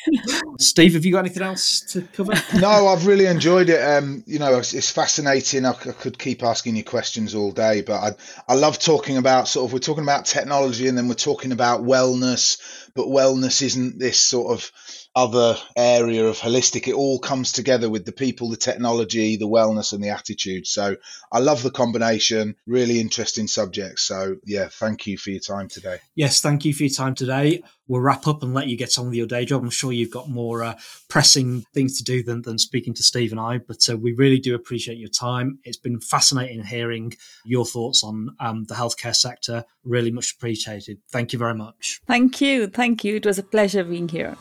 Steve, 0.60 0.94
have 0.94 1.04
you 1.04 1.12
got 1.12 1.20
anything 1.20 1.42
else 1.42 1.80
to 1.92 2.02
cover? 2.02 2.32
no, 2.60 2.86
I've 2.86 3.06
really 3.06 3.26
enjoyed 3.26 3.68
it. 3.68 3.80
Um, 3.80 4.22
you 4.26 4.38
know, 4.38 4.58
it's, 4.58 4.72
it's 4.74 4.90
fascinating. 4.90 5.66
I, 5.66 5.70
I, 5.70 5.74
could 5.74 6.18
keep 6.18 6.42
asking 6.42 6.76
you 6.76 6.84
questions 6.84 7.34
all 7.34 7.50
day, 7.50 7.82
but 7.82 7.94
I, 7.94 8.10
I 8.52 8.54
love 8.54 8.78
talking 8.78 9.16
about 9.16 9.48
sort 9.48 9.68
of 9.68 9.72
we're 9.72 9.80
talking 9.80 10.04
about 10.04 10.24
technology 10.24 10.86
and 10.86 10.96
then 10.96 11.08
we're 11.08 11.14
talking 11.14 11.52
about 11.52 11.82
wellness, 11.82 12.58
but 12.94 13.06
wellness 13.06 13.60
isn't 13.62 13.98
this 13.98 14.20
sort 14.20 14.52
of 14.52 14.70
other 15.16 15.56
area 15.76 16.26
of 16.26 16.38
holistic. 16.38 16.88
It 16.88 16.94
all 16.94 17.18
comes 17.18 17.52
together 17.52 17.88
with 17.88 18.04
the 18.04 18.12
people, 18.12 18.50
the 18.50 18.56
technology, 18.56 19.36
the 19.36 19.48
wellness, 19.48 19.92
and 19.92 20.02
the 20.02 20.08
attitude. 20.08 20.66
So 20.66 20.96
I 21.30 21.38
love 21.38 21.62
the 21.62 21.70
combination. 21.70 22.56
Really 22.66 23.00
interesting 23.00 23.46
subject. 23.46 24.00
So 24.00 24.36
yeah, 24.44 24.68
thank 24.70 25.06
you 25.06 25.16
for 25.16 25.30
your 25.30 25.40
time 25.40 25.68
today. 25.68 25.98
Yes, 26.14 26.40
thank 26.40 26.64
you 26.64 26.74
for 26.74 26.84
your 26.84 26.92
time 26.92 27.14
today. 27.14 27.62
We'll 27.86 28.00
wrap 28.00 28.26
up 28.26 28.42
and 28.42 28.54
let 28.54 28.66
you 28.66 28.76
get 28.76 28.98
on 28.98 29.06
with 29.06 29.14
your 29.14 29.26
day 29.26 29.44
job. 29.44 29.62
I'm 29.62 29.70
sure 29.70 29.92
you've 29.92 30.10
got 30.10 30.28
more 30.28 30.64
uh, 30.64 30.74
pressing 31.08 31.64
things 31.74 31.98
to 31.98 32.04
do 32.04 32.22
than, 32.22 32.42
than 32.42 32.58
speaking 32.58 32.94
to 32.94 33.02
Steve 33.02 33.30
and 33.30 33.40
I, 33.40 33.58
but 33.58 33.88
uh, 33.88 33.96
we 33.96 34.14
really 34.14 34.38
do 34.38 34.54
appreciate 34.54 34.96
your 34.98 35.10
time. 35.10 35.58
It's 35.64 35.76
been 35.76 36.00
fascinating 36.00 36.64
hearing 36.64 37.12
your 37.44 37.66
thoughts 37.66 38.02
on 38.02 38.34
um, 38.40 38.64
the 38.64 38.74
healthcare 38.74 39.14
sector. 39.14 39.64
Really 39.84 40.10
much 40.10 40.32
appreciated. 40.32 40.98
Thank 41.10 41.32
you 41.34 41.38
very 41.38 41.54
much. 41.54 42.00
Thank 42.06 42.40
you. 42.40 42.68
Thank 42.68 43.04
you. 43.04 43.16
It 43.16 43.26
was 43.26 43.38
a 43.38 43.42
pleasure 43.42 43.84
being 43.84 44.08
here. 44.08 44.36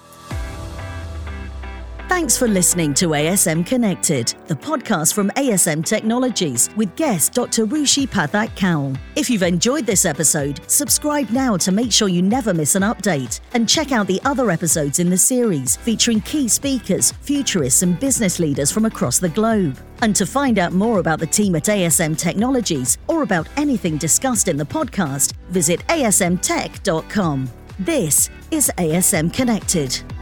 Thanks 2.13 2.37
for 2.37 2.47
listening 2.47 2.93
to 2.93 3.07
ASM 3.07 3.65
Connected, 3.65 4.35
the 4.45 4.53
podcast 4.53 5.15
from 5.15 5.31
ASM 5.31 5.83
Technologies 5.83 6.69
with 6.75 6.95
guest 6.95 7.33
Dr. 7.33 7.65
Rushi 7.65 8.07
Pathak 8.07 8.55
Kaul. 8.55 8.93
If 9.15 9.31
you've 9.31 9.41
enjoyed 9.41 9.87
this 9.87 10.05
episode, 10.05 10.59
subscribe 10.69 11.31
now 11.31 11.57
to 11.57 11.71
make 11.71 11.91
sure 11.91 12.09
you 12.09 12.21
never 12.21 12.53
miss 12.53 12.75
an 12.75 12.83
update. 12.83 13.39
And 13.55 13.67
check 13.67 13.91
out 13.91 14.05
the 14.05 14.21
other 14.25 14.51
episodes 14.51 14.99
in 14.99 15.09
the 15.09 15.17
series 15.17 15.75
featuring 15.75 16.21
key 16.21 16.47
speakers, 16.47 17.11
futurists, 17.23 17.81
and 17.81 17.99
business 17.99 18.37
leaders 18.37 18.71
from 18.71 18.85
across 18.85 19.17
the 19.17 19.29
globe. 19.29 19.79
And 20.03 20.15
to 20.15 20.27
find 20.27 20.59
out 20.59 20.71
more 20.71 20.99
about 20.99 21.19
the 21.19 21.25
team 21.25 21.55
at 21.55 21.63
ASM 21.63 22.15
Technologies 22.15 22.99
or 23.07 23.23
about 23.23 23.47
anything 23.57 23.97
discussed 23.97 24.47
in 24.47 24.57
the 24.57 24.65
podcast, 24.65 25.33
visit 25.49 25.79
asmtech.com. 25.87 27.49
This 27.79 28.29
is 28.51 28.71
ASM 28.77 29.33
Connected. 29.33 30.12